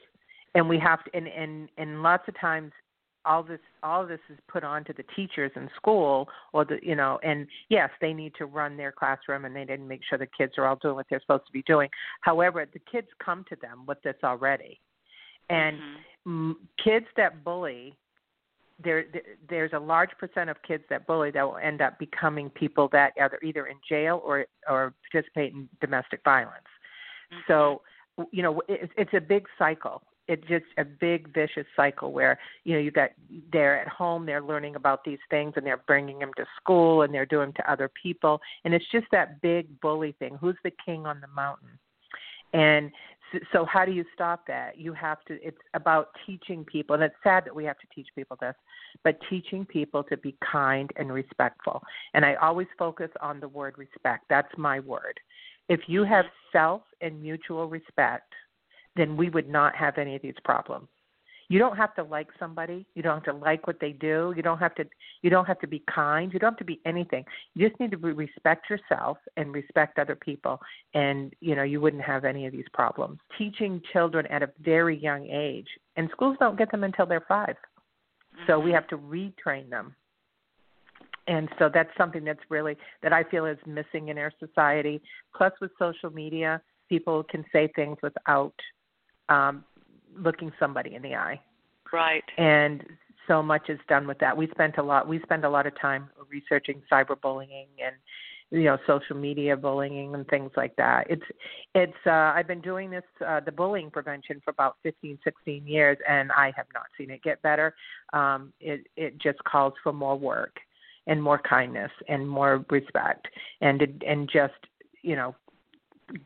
[0.55, 2.71] And we have to, and, and, and lots of times
[3.23, 6.95] all this all this is put on to the teachers in school or the you
[6.95, 10.27] know and yes they need to run their classroom and they didn't make sure the
[10.35, 11.87] kids are all doing what they're supposed to be doing
[12.21, 14.79] however the kids come to them with this already
[15.51, 15.97] and Mhm.
[16.77, 17.95] Kids that bully
[18.83, 22.49] there there- there's a large percent of kids that bully that will end up becoming
[22.49, 26.67] people that are either in jail or or participate in domestic violence.
[27.31, 27.45] Mhm.
[27.47, 27.81] so
[28.31, 30.03] you know it's it's a big cycle.
[30.27, 33.11] It's just a big vicious cycle where you know you got
[33.51, 37.13] they're at home they're learning about these things and they're bringing them to school and
[37.13, 38.41] they're doing them to other people.
[38.63, 40.35] And it's just that big bully thing.
[40.35, 41.77] Who's the king on the mountain?
[42.53, 42.91] And
[43.51, 44.77] so how do you stop that?
[44.77, 48.07] You have to it's about teaching people and it's sad that we have to teach
[48.15, 48.55] people this
[49.03, 51.81] but teaching people to be kind and respectful.
[52.13, 54.25] And i always focus on the word respect.
[54.29, 55.19] That's my word.
[55.69, 56.13] If you mm-hmm.
[56.13, 58.33] have self and mutual respect
[58.95, 60.87] then we would not have any of these problems.
[61.51, 62.85] You don't have to like somebody.
[62.95, 64.33] You don't have to like what they do.
[64.37, 64.85] You don't have to
[65.21, 66.31] you don't have to be kind.
[66.31, 67.25] You don't have to be anything.
[67.55, 70.61] You just need to respect yourself and respect other people
[70.93, 73.19] and you know, you wouldn't have any of these problems.
[73.37, 77.53] Teaching children at a very young age and schools don't get them until they're 5.
[78.47, 78.75] So we mm-hmm.
[78.75, 79.93] have to retrain them
[81.27, 85.01] and so that's something that's really that I feel is missing in our society.
[85.35, 88.55] Plus, with social media, people can say things without
[89.29, 89.63] um,
[90.17, 91.39] looking somebody in the eye.
[91.91, 92.23] Right.
[92.37, 92.83] And
[93.27, 94.35] so much is done with that.
[94.35, 95.07] We spent a lot.
[95.07, 97.95] We spend a lot of time researching cyberbullying and
[98.51, 101.23] you know social media bullying and things like that it's
[101.73, 105.97] it's uh i've been doing this uh the bullying prevention for about 15 16 years
[106.07, 107.73] and i have not seen it get better
[108.13, 110.57] um it it just calls for more work
[111.07, 113.27] and more kindness and more respect
[113.61, 114.53] and and just
[115.01, 115.33] you know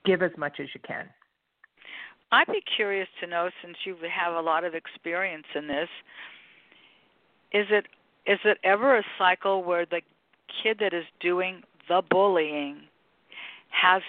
[0.04, 1.08] give as much as you can
[2.32, 5.90] i'd be curious to know since you have a lot of experience in this
[7.54, 7.86] is it
[8.26, 10.02] is it ever a cycle where the
[10.64, 12.82] kid that is doing the bullying
[13.70, 14.02] has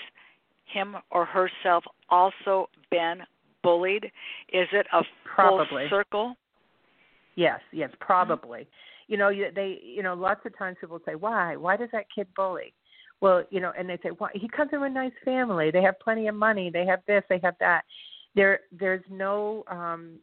[0.64, 3.18] him or herself also been
[3.62, 4.06] bullied?
[4.52, 5.66] Is it a probably.
[5.88, 6.36] full circle?
[7.34, 8.60] Yes yes probably.
[8.60, 8.70] Mm-hmm
[9.08, 11.56] you know they you know lots of times people say why?
[11.56, 12.72] Why does that kid bully
[13.20, 15.70] well you know and they say he comes from a nice family.
[15.70, 16.70] They have plenty of money.
[16.70, 17.84] They have this they have that.
[18.34, 20.18] There there's no um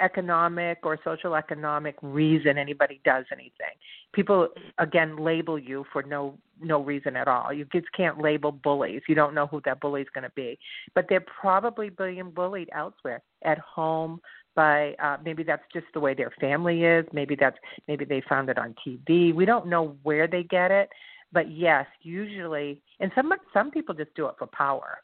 [0.00, 3.74] economic or social economic reason anybody does anything.
[4.12, 7.52] People again label you for no no reason at all.
[7.52, 9.02] You just can't label bullies.
[9.08, 10.58] You don't know who that bully is going to be.
[10.94, 14.20] But they're probably being bullied elsewhere at home
[14.54, 17.04] by uh, maybe that's just the way their family is.
[17.12, 19.34] Maybe that's maybe they found it on TV.
[19.34, 20.88] We don't know where they get it,
[21.32, 24.98] but yes, usually, and some some people just do it for power.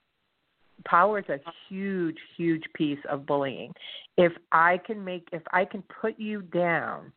[0.84, 3.72] Power is a huge, huge piece of bullying.
[4.16, 7.12] If I can make, if I can put you down,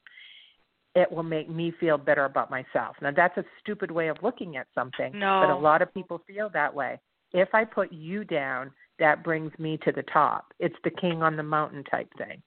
[0.96, 2.96] it will make me feel better about myself.
[3.02, 5.42] Now that's a stupid way of looking at something, no.
[5.46, 7.00] but a lot of people feel that way.
[7.34, 10.54] If I put you down, that brings me to the top.
[10.60, 12.42] It's the king on the mountain type thing.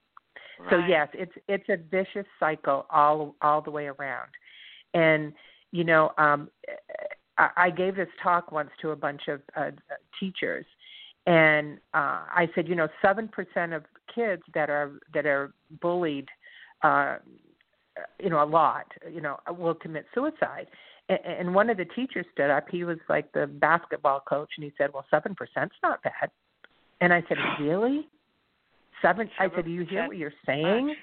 [0.60, 0.70] Right.
[0.70, 4.30] So yes, it's it's a vicious cycle all all the way around.
[4.94, 5.32] And
[5.72, 6.48] you know, um
[7.36, 9.70] I, I gave this talk once to a bunch of uh,
[10.18, 10.66] teachers
[11.26, 16.28] and uh I said, you know, 7% of kids that are that are bullied
[16.82, 17.16] uh
[18.20, 20.68] you know a lot you know will commit suicide
[21.08, 22.66] and one of the teachers stood up.
[22.70, 26.30] He was like the basketball coach, and he said, "Well, seven percent's not bad."
[27.00, 28.08] And I said, "Really?
[29.00, 29.30] Seven?
[29.38, 30.94] I said, "Do you hear what you're saying?"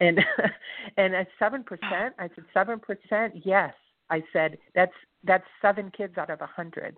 [0.00, 0.20] And
[0.96, 3.34] and at seven percent, I said, "Seven percent?
[3.44, 3.74] Yes."
[4.10, 4.92] I said, "That's
[5.24, 6.96] that's seven kids out of a hundred.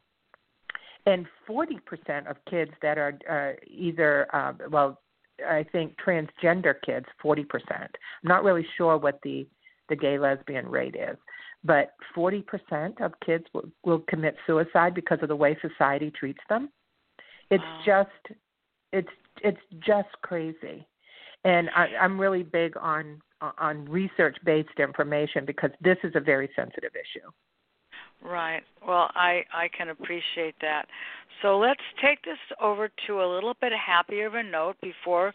[1.06, 5.00] And forty percent of kids that are uh, either uh, well,
[5.46, 7.90] I think transgender kids, forty percent.
[8.22, 9.46] I'm not really sure what the
[9.88, 11.16] the gay lesbian rate is
[11.64, 12.44] but 40%
[13.00, 16.70] of kids will, will commit suicide because of the way society treats them.
[17.50, 17.82] It's wow.
[17.84, 18.38] just
[18.92, 19.08] it's
[19.42, 20.86] it's just crazy.
[21.44, 23.20] And I, I'm really big on
[23.58, 27.26] on research based information because this is a very sensitive issue.
[28.22, 28.62] Right.
[28.86, 30.86] Well, I I can appreciate that.
[31.42, 35.32] So let's take this over to a little bit happier of a note before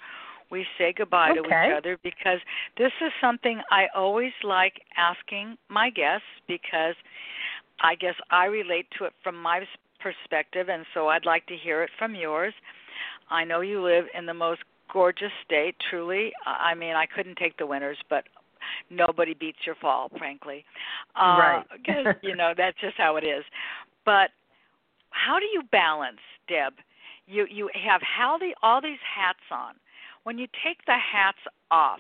[0.52, 1.42] we say goodbye okay.
[1.42, 2.40] to each other because
[2.78, 6.96] this is something I always like asking my guests because
[7.82, 9.66] I guess I relate to it from my
[10.00, 12.54] perspective and so I'd like to hear it from yours.
[13.30, 14.62] I know you live in the most
[14.96, 16.32] gorgeous state, truly.
[16.46, 18.24] I mean, I couldn't take the winters, but
[18.90, 20.64] nobody beats your fall, frankly.
[21.20, 21.66] Uh, right.
[21.76, 23.44] Because, you know, that's just how it is.
[24.06, 24.30] But
[25.10, 26.74] how do you balance, Deb?
[27.28, 29.74] You you have how the all these hats on
[30.24, 31.40] when you take the hats
[31.72, 32.00] off,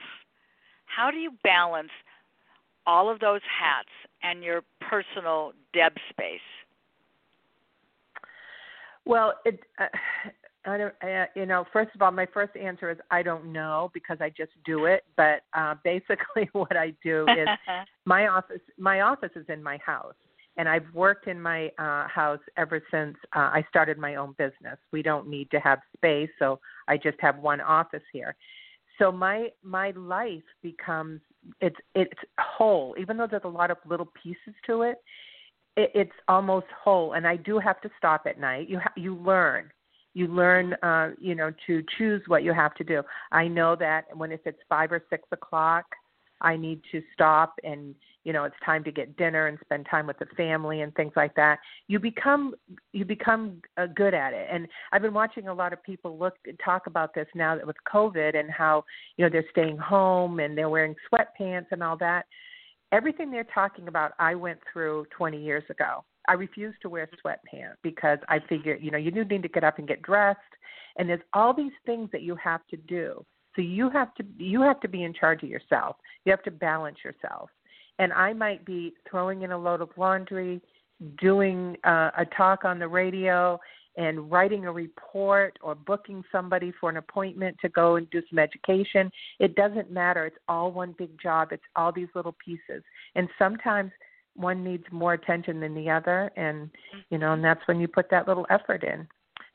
[0.85, 1.91] how do you balance
[2.87, 3.89] all of those hats
[4.23, 6.39] and your personal Deb space?
[9.05, 9.59] Well, it.
[9.79, 9.85] Uh,
[10.65, 13.91] I don't, uh, you know, first of all, my first answer is I don't know
[13.93, 15.03] because I just do it.
[15.15, 17.47] But uh, basically, what I do is
[18.05, 18.61] my office.
[18.77, 20.15] My office is in my house,
[20.57, 24.77] and I've worked in my uh, house ever since uh, I started my own business.
[24.91, 28.35] We don't need to have space, so I just have one office here.
[28.99, 31.21] So my my life becomes
[31.61, 34.97] it's it's whole, even though there's a lot of little pieces to it.
[35.75, 38.69] it it's almost whole, and I do have to stop at night.
[38.69, 39.69] You ha- you learn,
[40.15, 43.03] you learn, uh, you know, to choose what you have to do.
[43.31, 45.85] I know that when if it's five or six o'clock,
[46.41, 50.07] I need to stop and you know it's time to get dinner and spend time
[50.07, 51.59] with the family and things like that.
[51.87, 52.55] You become
[52.91, 54.47] you become uh, good at it.
[54.51, 58.37] And i've been watching a lot of people look talk about this now with covid
[58.37, 58.83] and how
[59.17, 62.25] you know they're staying home and they're wearing sweatpants and all that.
[62.91, 67.75] Everything they're talking about i went through 20 years ago i refused to wear sweatpants
[67.83, 70.39] because i figured you know you do need to get up and get dressed
[70.97, 73.23] and there's all these things that you have to do
[73.55, 75.95] so you have to you have to be in charge of yourself
[76.25, 77.49] you have to balance yourself
[77.99, 80.61] and I might be throwing in a load of laundry,
[81.19, 83.59] doing uh, a talk on the radio,
[83.97, 88.39] and writing a report or booking somebody for an appointment to go and do some
[88.39, 89.09] education.
[89.39, 90.25] It doesn't matter.
[90.25, 91.49] It's all one big job.
[91.51, 92.83] It's all these little pieces.
[93.15, 93.91] And sometimes
[94.35, 96.99] one needs more attention than the other and mm-hmm.
[97.09, 99.07] you know, and that's when you put that little effort in.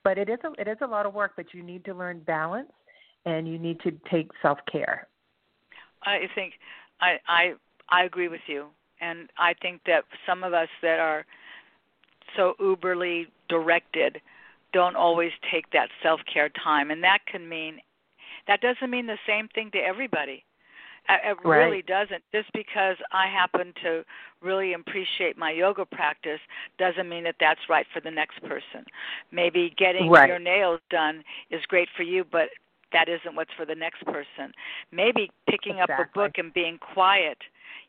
[0.03, 2.21] But it is a it is a lot of work, but you need to learn
[2.21, 2.73] balance
[3.27, 5.07] and you need to take self-care.
[6.05, 6.55] I think
[7.01, 7.53] I I
[7.91, 8.67] I agree with you.
[9.01, 11.25] And I think that some of us that are
[12.37, 14.21] so uberly directed
[14.73, 16.91] don't always take that self care time.
[16.91, 17.81] And that can mean,
[18.47, 20.45] that doesn't mean the same thing to everybody.
[21.09, 21.65] Uh, it right.
[21.65, 22.23] really doesn't.
[22.33, 24.05] Just because I happen to
[24.43, 26.41] really appreciate my yoga practice
[26.79, 28.85] doesn't mean that that's right for the next person.
[29.33, 30.29] Maybe getting right.
[30.29, 32.49] your nails done is great for you, but
[32.93, 34.53] that isn't what's for the next person.
[34.93, 35.95] Maybe picking exactly.
[35.95, 37.39] up a book and being quiet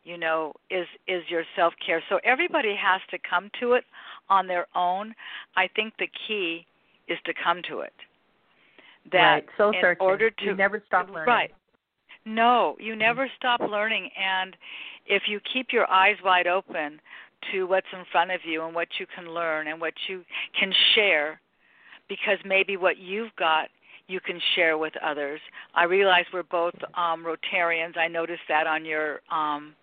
[0.04, 3.84] you know is is your self care so everybody has to come to it
[4.28, 5.14] on their own
[5.56, 6.66] i think the key
[7.08, 7.92] is to come to it
[9.10, 9.46] that right.
[9.56, 11.52] so in order to you never stop learning right
[12.24, 14.56] no you never stop learning and
[15.06, 17.00] if you keep your eyes wide open
[17.50, 20.22] to what's in front of you and what you can learn and what you
[20.58, 21.40] can share
[22.08, 23.68] because maybe what you've got
[24.08, 25.40] you can share with others.
[25.74, 27.96] I realize we're both um, Rotarians.
[27.96, 29.74] I noticed that on your um,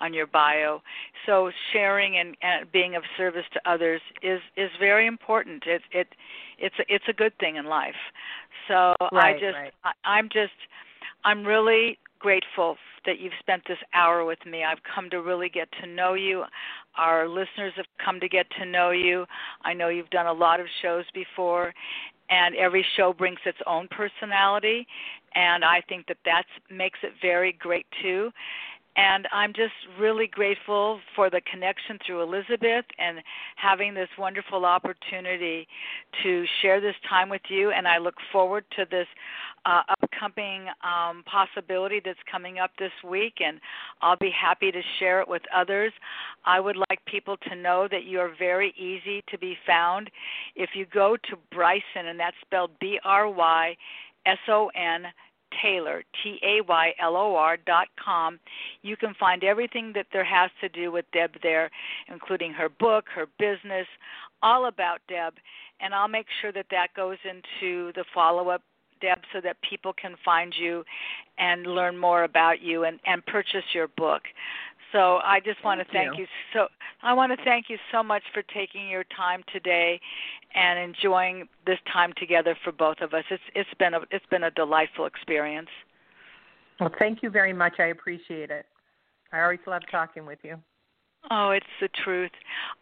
[0.00, 0.82] on your bio.
[1.26, 5.64] So sharing and, and being of service to others is is very important.
[5.66, 6.08] It it
[6.58, 7.94] it's a, it's a good thing in life.
[8.68, 9.72] So right, I just right.
[9.84, 10.52] I, I'm just
[11.24, 14.62] I'm really grateful that you've spent this hour with me.
[14.64, 16.44] I've come to really get to know you.
[16.96, 19.24] Our listeners have come to get to know you.
[19.64, 21.72] I know you've done a lot of shows before,
[22.28, 24.86] and every show brings its own personality,
[25.34, 28.30] and I think that that makes it very great too
[28.96, 33.18] and I'm just really grateful for the connection through Elizabeth and
[33.56, 35.68] having this wonderful opportunity
[36.22, 37.70] to share this time with you.
[37.70, 39.06] And I look forward to this
[39.64, 43.60] uh, upcoming um, possibility that's coming up this week, and
[44.02, 45.92] I'll be happy to share it with others.
[46.44, 50.10] I would like people to know that you are very easy to be found.
[50.56, 53.76] If you go to Bryson, and that's spelled B R Y
[54.26, 55.06] S O N
[55.62, 58.38] Taylor, T A Y L O R dot com.
[58.82, 61.70] You can find everything that there has to do with Deb there,
[62.08, 63.86] including her book, her business,
[64.42, 65.34] all about Deb.
[65.80, 68.62] And I'll make sure that that goes into the follow up,
[69.00, 70.84] Deb, so that people can find you
[71.38, 74.22] and learn more about you and, and purchase your book.
[74.92, 76.22] So I just want to thank you.
[76.22, 76.66] you so
[77.02, 80.00] I want to thank you so much for taking your time today
[80.54, 83.24] and enjoying this time together for both of us.
[83.30, 85.68] It's it's been a it's been a delightful experience.
[86.80, 87.74] Well, thank you very much.
[87.78, 88.66] I appreciate it.
[89.32, 90.56] I always love talking with you.
[91.30, 92.30] Oh, it's the truth.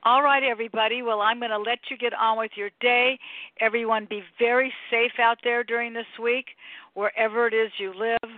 [0.05, 1.03] All right, everybody.
[1.03, 3.19] Well, I'm going to let you get on with your day.
[3.61, 6.47] Everyone, be very safe out there during this week,
[6.95, 8.31] wherever it is you live.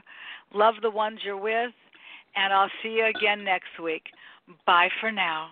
[0.55, 1.73] Love the ones you're with
[2.37, 4.05] and I'll see you again next week.
[4.67, 5.51] Bye for now.